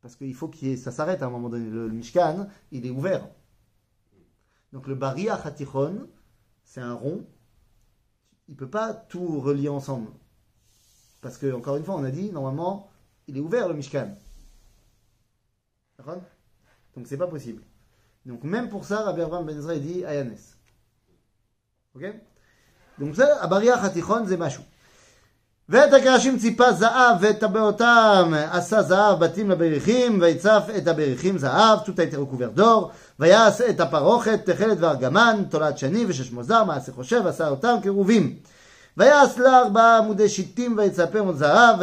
Parce 0.00 0.16
qu'il 0.16 0.34
faut 0.34 0.50
ait, 0.62 0.78
ça 0.78 0.90
s'arrête 0.90 1.22
à 1.22 1.26
un 1.26 1.28
moment 1.28 1.50
donné. 1.50 1.68
Le, 1.68 1.86
le 1.86 1.92
Mishkan, 1.92 2.48
il 2.70 2.86
est 2.86 2.90
ouvert. 2.90 3.28
Donc 4.72 4.86
le 4.86 4.94
Bariach 4.94 5.44
Hatichon, 5.44 6.08
c'est 6.64 6.80
un 6.80 6.94
rond. 6.94 7.26
Il 8.48 8.56
peut 8.56 8.70
pas 8.70 8.94
tout 8.94 9.38
relier 9.38 9.68
ensemble. 9.68 10.10
Parce 11.20 11.36
que, 11.36 11.52
encore 11.52 11.76
une 11.76 11.84
fois, 11.84 11.96
on 11.96 12.04
a 12.04 12.10
dit, 12.10 12.32
normalement, 12.32 12.90
il 13.26 13.36
est 13.36 13.40
ouvert 13.40 13.68
le 13.68 13.74
Mishkan. 13.74 14.16
Donc 16.96 17.06
c'est 17.06 17.18
pas 17.18 17.26
possible. 17.26 17.62
Donc 18.24 18.44
même 18.44 18.70
pour 18.70 18.86
ça, 18.86 19.02
Rabbi 19.02 19.20
Abraham 19.20 19.44
Ben 19.44 19.58
Ezra 19.58 19.76
dit 19.76 20.06
Ayanes. 20.06 20.38
Ok? 21.94 22.04
Donc 22.98 23.16
ça, 23.16 23.46
Bariach 23.46 23.84
Hatichon, 23.84 24.26
c'est 24.26 24.38
Mashou. 24.38 24.62
ואת 25.70 25.92
הקרשים 25.92 26.38
ציפה 26.38 26.72
זהב 26.72 27.16
ואת 27.20 27.38
טבעותם 27.38 28.32
עשה 28.50 28.82
זהב 28.82 29.24
בתים 29.24 29.50
לבריחים 29.50 30.18
ויצף 30.20 30.62
את 30.76 30.88
הבריחים 30.88 31.38
זהב, 31.38 31.78
été 31.78 32.16
recouvert 32.16 32.58
d'or, 32.58 32.88
ויעש 33.20 33.60
את 33.60 33.80
הפרוכת 33.80 34.40
תכלת 34.44 34.76
וארגמן, 34.80 35.42
תולעת 35.50 35.78
שני 35.78 36.04
ושש 36.08 36.30
זר, 36.40 36.64
מעשה 36.64 36.92
חושב, 36.92 37.26
עשה 37.26 37.48
אותם 37.48 37.76
כרובים. 37.82 38.34
ויעש 38.96 39.38
לה 39.38 39.58
ארבעה 39.58 39.98
עמודי 39.98 40.28
שיטים 40.28 40.74
ויצפם 40.78 41.26
עוד 41.26 41.36
זהב, 41.36 41.76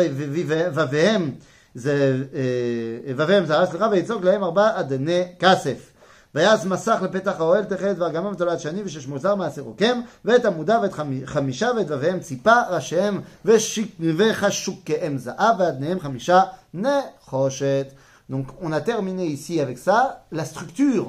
ובהם 0.74 1.32
זה, 1.76 2.18
אה, 2.34 3.14
ובהם 3.18 3.46
זהב, 3.46 3.70
סליחה, 3.70 3.88
ויצוק 3.92 4.24
להם 4.24 4.44
ארבע 4.44 4.80
אדני 4.80 5.24
כסף. 5.40 5.97
ויעש 6.35 6.64
מסך 6.64 6.99
לפתח 7.03 7.35
האוהל 7.39 7.64
תכלת 7.64 7.99
וארגמן 7.99 8.26
ותולעת 8.26 8.61
שני 8.61 8.83
ושש 8.85 9.07
זר, 9.16 9.35
מעשה 9.35 9.62
רוקם, 9.62 10.01
ואת 10.24 10.45
עמודיו 10.45 10.78
ואת 10.83 10.93
חמ- 10.93 11.26
חמישה 11.26 11.70
ואת 11.76 11.87
ובהם 11.89 12.20
ציפה, 12.20 12.55
ראשיהם 12.70 13.20
ושיק- 13.45 13.97
וחשוקיהם 14.16 15.18
זהב, 15.18 15.55
ואדניהם 15.59 16.01
חמישה 16.01 16.43
נחושת. 16.74 17.87
Donc 18.30 18.47
on 18.62 18.72
a 18.72 18.80
terminé 18.80 19.26
ici 19.26 19.61
avec 19.61 19.78
ça 19.78 20.24
la 20.33 20.45
structure 20.45 21.07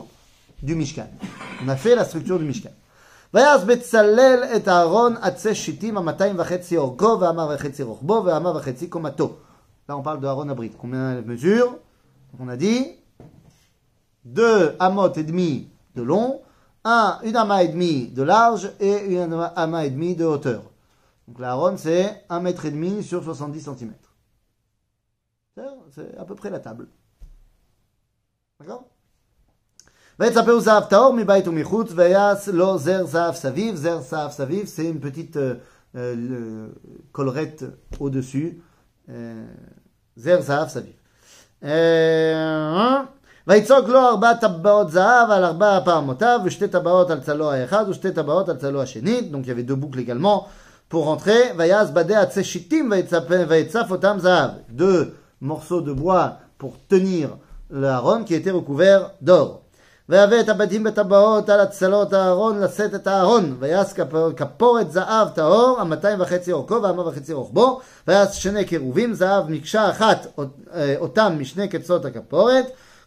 du 0.64 0.76
Mishkan. 0.76 1.10
On 1.64 1.70
a 1.70 1.76
fait 1.76 1.96
la 1.96 2.06
structure 2.06 2.40
du 2.40 2.46
Mishkan. 2.46 2.72
ויעש 3.34 3.64
בצלאל 3.64 4.44
את 4.56 4.68
הארון 4.68 5.16
עצי 5.22 5.56
שיטים 5.56 5.98
המאתיים 5.98 6.36
וחצי 6.40 6.78
אורכו 6.78 7.18
והאמה 7.20 7.48
וחצי 7.56 7.84
רוחבו 7.84 8.24
והאמה 8.26 8.50
וחצי 8.50 8.88
קומתו. 8.88 9.36
Là 9.90 9.96
on 9.96 10.02
parle 10.02 10.20
de 10.22 10.28
Aaron 10.28 10.50
Abrit. 10.50 10.72
Combien 10.82 11.16
de 11.16 11.22
mesures 11.28 11.72
On 12.40 12.48
a 12.48 12.56
dit 12.56 12.96
deux 14.29 14.75
amot 14.79 15.13
et 15.15 15.25
demi 15.25 15.69
de 15.95 16.03
long, 16.03 16.43
un, 16.85 17.19
une 17.25 17.37
amas 17.37 17.63
et 17.63 17.69
demi 17.69 18.09
de 18.09 18.23
large 18.23 18.71
et 18.81 19.07
une 19.07 19.33
amas 19.57 19.85
et 19.85 19.91
demi 19.91 20.15
de 20.15 20.25
hauteur. 20.25 20.63
Donc 21.27 21.39
la 21.41 21.55
ronde, 21.55 21.79
c'est 21.79 22.25
un 22.29 22.41
mètre 22.41 22.65
et 22.65 22.71
demi 22.71 23.03
sur 23.03 23.23
70 23.23 23.61
cm. 23.61 23.93
C'est 25.95 26.17
à 26.17 26.25
peu 26.25 26.35
près 26.35 26.51
la 26.51 26.61
table. 26.61 26.89
D'accord? 28.61 28.85
C'est 34.67 34.87
une 34.87 35.01
petite 35.01 35.37
euh, 35.37 35.57
euh, 35.97 36.69
collerette 37.13 37.65
au-dessus. 38.01 38.61
Euh, 39.11 39.47
זר 43.48 43.56
זהב 43.56 43.66
סביב. 43.66 43.80
אה, 43.80 43.80
ויצוק 43.80 43.90
לו 43.90 44.00
ארבע 44.00 44.34
טבעות 44.34 44.92
זהב 44.92 45.32
על 45.32 45.44
ארבע 45.46 45.80
פעמותיו, 45.86 46.40
ושתי 46.46 46.68
טבעות 46.68 47.10
על 47.12 47.20
צלו 47.20 47.52
האחד, 47.52 47.86
ושתי 47.90 48.12
טבעות 48.12 48.50
על 48.50 48.56
צלו 48.58 48.82
השני. 48.82 49.30
Donc 49.32 49.46
il 49.46 49.48
y 49.48 49.52
avait 49.52 49.64
deux 49.64 49.76
boucles 49.76 50.00
également 50.00 50.46
pour 50.92 51.06
rentrer. 51.06 51.54
ויעש 51.58 51.90
בדי 51.90 52.16
עצי 52.16 52.44
שיטים 52.44 52.92
ויצפ- 52.92 53.32
ויצף 53.48 53.88
אותם 53.92 54.18
זהב. 54.20 54.50
Deux 54.78 55.06
morceaux 55.44 55.82
de 55.82 55.94
bois 56.02 56.28
pour 56.62 56.74
tenir 56.94 57.30
l'aron 57.72 58.24
qui 58.26 58.34
était 58.36 58.52
recouvert 58.52 59.12
d'or. 59.28 59.60
ויבא 60.10 60.40
את 60.40 60.50
הבדים 60.50 60.84
בטבעות 60.84 61.50
על 61.50 61.60
הצלות 61.60 62.14
הארון 62.14 62.60
לשאת 62.60 62.96
את 62.96 63.08
הארון. 63.08 63.56
ויעש 63.60 63.94
כפ- 63.94 64.34
כפורת 64.38 64.92
זהב 64.92 65.28
טהור, 65.30 65.78
המאתיים 65.82 66.22
וחצי 66.22 66.52
אורכו 66.52 66.82
והאמה 66.84 67.08
וחצי 67.08 67.34
רוחבו. 67.34 67.80
ויעש 68.08 68.44
שני 68.44 68.66
קירובים, 68.66 69.14
זהב 69.14 69.50
מקשה 69.50 69.90
אחת, 69.90 70.28
אות- 70.38 70.48
אה, 70.74 70.96
אותם 71.00 71.36
משני 71.40 71.68
קצות 71.68 72.06
הכפורת. 72.06 72.66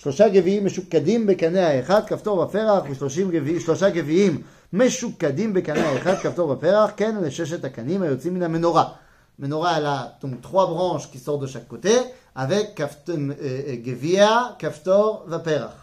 שלושה 0.00 0.28
גביעים 0.28 0.66
משוקדים 0.66 1.26
בקנה 1.26 1.68
האחד, 1.68 2.06
כפתור 2.06 2.38
ופרח, 2.38 2.84
ושלושים 2.90 3.30
גביע, 3.30 3.60
שלושה 3.60 3.90
גביעים 3.90 4.42
משוקדים 4.72 5.54
בקנה 5.54 5.88
האחד, 5.88 6.14
כפתור 6.14 6.50
ופרח, 6.50 6.90
כן 6.96 7.16
לששת 7.22 7.64
הקנים 7.64 8.02
היוצאים 8.02 8.34
מן 8.34 8.42
המנורה. 8.42 8.92
Menorah, 9.38 9.76
elle 9.76 9.84
a 9.86 10.18
donc 10.22 10.40
trois 10.40 10.66
branches 10.66 11.10
qui 11.10 11.18
sortent 11.18 11.42
de 11.42 11.46
chaque 11.46 11.68
côté, 11.68 11.92
avec 12.34 12.74
kaft- 12.74 13.10
euh, 13.10 13.34
euh, 13.42 13.76
Gevia, 13.84 14.56
Kaftor, 14.58 15.24
Vaperach. 15.26 15.76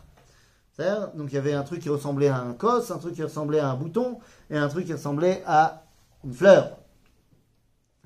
C'est-à-dire, 0.71 1.09
Donc 1.13 1.31
il 1.31 1.35
y 1.35 1.37
avait 1.37 1.53
un 1.53 1.61
truc 1.61 1.79
qui 1.81 1.89
ressemblait 1.89 2.29
à 2.29 2.37
un 2.39 2.53
cos, 2.53 2.91
un 2.91 2.97
truc 2.97 3.13
qui 3.13 3.21
ressemblait 3.21 3.59
à 3.59 3.69
un 3.69 3.75
bouton, 3.75 4.17
et 4.49 4.57
un 4.57 4.67
truc 4.69 4.87
qui 4.87 4.93
ressemblait 4.93 5.43
à 5.45 5.83
une 6.25 6.33
fleur. 6.33 6.77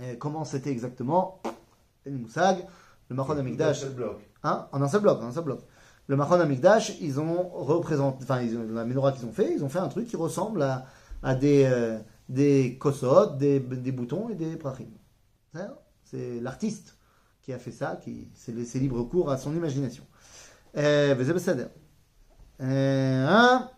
Et 0.04 0.18
comment 0.18 0.44
c'était 0.44 0.70
exactement 0.70 1.42
Le 2.06 2.12
Moussag, 2.12 2.58
le 3.10 3.16
Machon 3.16 3.32
Un 3.32 3.40
Amikdash, 3.40 3.80
seul 3.80 3.92
bloc. 3.92 4.20
Hein 4.44 4.68
en 4.74 4.82
un 4.82 4.90
seul 4.90 5.00
bloc, 5.00 5.22
en 5.22 5.28
un 5.28 5.32
seul 5.32 5.46
bloc. 5.46 5.62
le 6.13 6.19
Machon 6.19 6.41
Amigdash, 6.41 6.93
ils 7.01 7.19
ont 7.19 7.49
représenté, 7.55 8.19
enfin, 8.23 8.43
ils 8.43 8.55
ont, 8.55 8.67
la 8.71 8.85
menorah 8.85 9.13
qu'ils 9.13 9.25
ont 9.25 9.33
fait, 9.33 9.51
ils 9.55 9.65
ont 9.65 9.71
fait 9.71 9.79
un 9.79 9.89
truc 9.89 10.07
qui 10.07 10.17
ressemble 10.17 10.61
à, 10.61 10.85
à 11.23 11.35
des, 11.35 11.65
euh, 11.65 11.99
des 12.29 12.77
kosot, 12.79 13.37
des, 13.37 13.61
des, 13.61 13.93
boutons 13.93 14.29
et 14.29 14.35
des 14.35 14.57
prachim. 14.57 14.91
C'est 16.05 16.39
l'artiste 16.43 16.99
qui 17.41 17.55
a 17.55 17.59
fait 17.59 17.71
ça, 17.71 17.97
qui 17.97 18.29
s'est 18.35 18.53
laissé 18.53 18.79
libre 18.79 19.03
cours 19.05 19.31
à 19.31 19.39
son 19.39 19.57
imagination. 19.57 20.05
Euh, 20.77 21.15
euh 22.61 23.27
hein? 23.27 23.71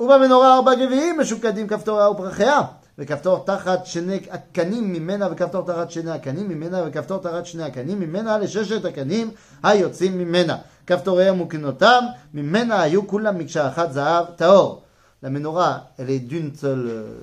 Uba 0.00 0.18
menorah 0.18 0.56
arba 0.56 0.76
gevim, 0.76 1.18
meshukadim 1.18 1.68
kaftora 1.68 2.10
uprachea. 2.10 2.80
ארבע 2.95 3.05
גביעים 3.05 3.07
משוקדים 3.07 3.07
כפתוריה 3.07 3.37
ופרחיה, 3.37 3.37
וכפתור 3.37 3.45
תחת 3.45 3.85
שני 3.85 4.19
הקנים 4.31 4.93
ממנה, 4.93 5.27
וכפתור 5.31 5.63
תחת 5.65 5.91
שני 5.91 6.11
הקנים 6.11 6.49
ממנה, 6.49 6.83
וכפתור 6.87 7.17
תחת 7.17 7.45
שני 7.45 7.63
הקנים 7.63 7.99
ממנה, 7.99 8.37
לששת 8.37 8.85
הקנים 8.85 9.31
היוצאים 9.63 10.17
ממנה. 10.17 10.57
כפתוריה 10.87 11.33
ומוקנותם, 11.33 12.03
ממנה 12.33 12.81
היו 12.81 13.07
כולם 13.07 13.37
מקשה 13.37 13.67
אחת 13.67 13.91
זהב 13.91 14.25
טהור. 14.35 14.83
La 15.23 15.29
menorah, 15.29 15.93
elle 15.99 16.09
est 16.09 16.19
d'une 16.19 16.55
seule, 16.55 16.87
euh, 16.87 17.21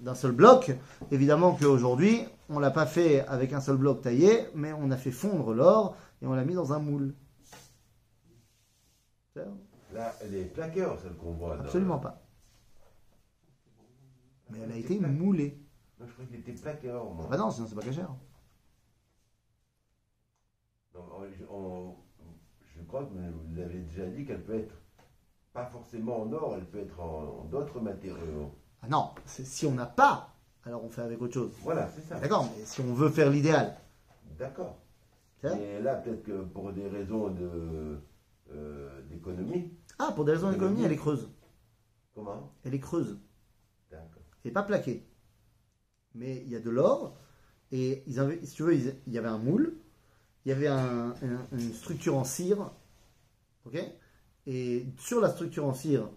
d'un 0.00 0.14
seul 0.14 0.32
bloc. 0.32 0.72
Évidemment 1.12 1.52
qu'aujourd'hui, 1.60 2.24
on 2.48 2.58
l'a 2.58 2.70
pas 2.70 2.86
fait 2.86 3.26
avec 3.28 3.52
un 3.52 3.60
seul 3.60 3.76
bloc 3.76 4.00
taillé, 4.00 4.46
mais 4.54 4.72
on 4.72 4.90
a 4.90 4.96
fait 4.96 5.10
fondre 5.10 5.52
l'or 5.52 5.94
et 6.22 6.26
on 6.26 6.32
l'a 6.32 6.44
mis 6.46 6.54
dans 6.54 6.72
un 6.72 6.78
moule. 6.78 7.12
C'est-à-dire 9.34 9.52
Là, 9.94 10.14
elle 10.22 10.34
est 10.34 10.44
plaqueur, 10.44 10.98
celle 11.02 11.12
qu'on 11.20 11.32
voit. 11.32 11.56
dans- 11.56 11.64
Absolument 11.64 11.98
pas. 11.98 12.14
Mais 14.53 14.59
elle 14.63 14.71
a 14.71 14.77
été 14.77 14.99
moulée. 14.99 15.59
Non, 15.99 16.05
je 16.07 16.13
crois 16.13 16.25
qu'il 16.25 16.35
était 16.39 16.53
plaqueur. 16.53 17.05
moi. 17.13 17.25
Ah 17.27 17.31
bah 17.31 17.37
non, 17.37 17.51
sinon 17.51 17.67
c'est 17.67 17.75
pas 17.75 17.81
cachère. 17.81 18.09
Donc, 20.93 21.05
on- 21.49 21.55
on- 21.55 21.95
je 22.75 22.81
crois 22.83 23.03
que 23.05 23.13
vous 23.13 23.59
avez 23.59 23.79
déjà 23.79 24.05
dit 24.07 24.25
qu'elle 24.25 24.43
peut 24.43 24.55
être 24.59 24.75
pas 25.53 25.65
forcément 25.65 26.21
en 26.21 26.31
or, 26.33 26.55
elle 26.57 26.65
peut 26.65 26.79
être 26.79 26.99
en, 26.99 27.41
en 27.41 27.43
d'autres 27.45 27.79
matériaux. 27.79 28.51
Ah 28.81 28.87
non, 28.89 29.09
si 29.25 29.65
on 29.65 29.73
n'a 29.73 29.85
pas, 29.85 30.35
alors 30.65 30.83
on 30.83 30.89
fait 30.89 31.01
avec 31.01 31.21
autre 31.21 31.33
chose. 31.33 31.51
Voilà, 31.61 31.89
c'est 31.89 32.01
ça. 32.01 32.19
D'accord, 32.19 32.49
mais 32.57 32.65
si 32.65 32.81
on 32.81 32.93
veut 32.93 33.09
faire 33.09 33.29
l'idéal, 33.29 33.77
D'accord. 34.37 34.77
Et 35.43 35.79
là, 35.81 35.95
peut-être 35.95 36.23
que 36.23 36.41
pour 36.41 36.71
des 36.71 36.87
raisons 36.87 37.29
de, 37.29 37.99
euh, 38.51 39.01
d'économie. 39.09 39.71
Ah, 39.99 40.11
pour 40.15 40.23
des 40.25 40.31
raisons 40.31 40.49
d'économie, 40.51 40.83
elle 40.83 40.91
est 40.93 40.97
creuse. 40.97 41.29
Comment? 42.15 42.51
Elle 42.63 42.73
est 42.73 42.79
creuse. 42.79 43.19
N'est 44.45 44.51
pas 44.51 44.63
plaquée. 44.63 45.05
Mais 46.15 46.43
il 46.45 46.51
y 46.51 46.55
a 46.55 46.59
de 46.59 46.69
l'or. 46.69 47.15
Et 47.71 48.03
ils 48.07 48.19
avaient, 48.19 48.39
si 48.43 48.55
tu 48.55 48.63
veux, 48.63 48.75
ils- 48.75 48.95
il 49.07 49.13
y 49.13 49.17
avait 49.17 49.27
un 49.29 49.37
moule. 49.37 49.73
Il 50.45 50.49
y 50.49 50.51
avait 50.51 50.67
un- 50.67 51.09
un- 51.11 51.57
une 51.57 51.73
structure 51.73 52.17
en 52.17 52.23
cire. 52.23 52.69
Ok? 53.65 53.77
Et 54.45 54.85
sur 54.99 55.21
la 55.21 55.29
structure 55.29 55.65
en 55.65 55.73
cire 55.73 56.09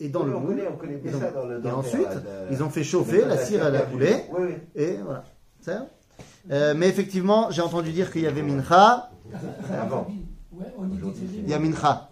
et 0.00 0.08
dans 0.08 0.24
Oui, 0.24 0.30
le 0.30 0.36
on 0.36 0.40
moule. 0.40 0.48
connaît, 0.56 0.68
on 0.68 0.76
connaît 0.76 0.96
bien 0.96 1.12
ils 1.12 1.16
ont- 1.16 1.20
ça 1.20 1.30
dans 1.30 1.46
le 1.46 1.58
et 1.58 1.62
dans 1.62 1.78
ensuite, 1.78 2.02
de- 2.08 2.52
ils 2.52 2.62
ont 2.64 2.68
fait 2.68 2.82
chauffer, 2.82 3.24
la 3.24 3.38
cire 3.38 3.64
elle 3.64 3.76
a 3.76 3.82
coulé. 3.82 4.14
Oui, 4.36 4.44
oui. 4.48 4.54
Et 4.74 4.96
voilà. 4.96 5.24
Euh, 6.50 6.74
mais 6.76 6.88
effectivement, 6.88 7.50
j'ai 7.50 7.62
entendu 7.62 7.92
dire 7.92 8.10
qu'il 8.12 8.22
y 8.22 8.26
avait 8.26 8.42
mincha. 8.42 9.10
Avant. 9.72 10.08
Il 10.52 11.48
y 11.48 11.54
a 11.54 11.58
mincha. 11.60 12.08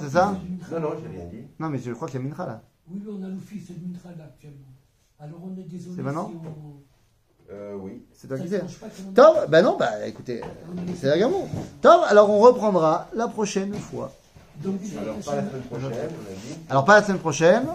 C'est 0.00 0.08
ça? 0.10 0.38
Non, 0.70 0.80
non, 0.80 0.90
j'ai 1.02 1.08
rien 1.08 1.26
dit. 1.26 1.42
Non, 1.58 1.68
mais 1.68 1.78
je 1.78 1.92
crois 1.92 2.08
qu'il 2.08 2.20
y 2.20 2.24
a 2.24 2.28
mincha 2.28 2.46
là. 2.46 2.62
Oui, 2.88 3.02
on 3.08 3.22
a 3.22 3.28
l'office 3.28 3.68
là 3.68 4.24
actuellement. 4.24 4.66
Alors 5.18 5.40
on 5.44 5.56
est 5.58 5.64
désolé. 5.64 5.96
C'est 5.96 6.02
maintenant 6.02 6.28
si 6.28 6.36
on... 6.36 7.52
Euh, 7.52 7.74
oui. 7.78 8.02
C'est 8.14 8.28
toi 8.28 8.38
qui 8.38 8.48
sais. 8.48 8.62
Top, 9.14 9.50
bah 9.50 9.62
non, 9.62 9.76
bah 9.76 10.06
écoutez, 10.06 10.40
c'est 10.96 11.08
la 11.08 11.18
gamme. 11.18 11.32
Top, 11.80 12.02
alors 12.08 12.30
on 12.30 12.38
reprendra 12.38 13.08
la 13.14 13.28
prochaine 13.28 13.74
fois. 13.74 14.12
Donc, 14.56 14.80
Alors, 15.00 15.24
pas 15.24 15.36
la 15.36 15.42
semaine 15.42 15.62
prochaine, 15.62 15.90
on 15.90 16.30
a 16.30 16.34
dit. 16.34 16.58
Alors 16.68 16.84
pas 16.84 16.94
la 16.94 17.02
semaine 17.02 17.18
prochaine, 17.18 17.66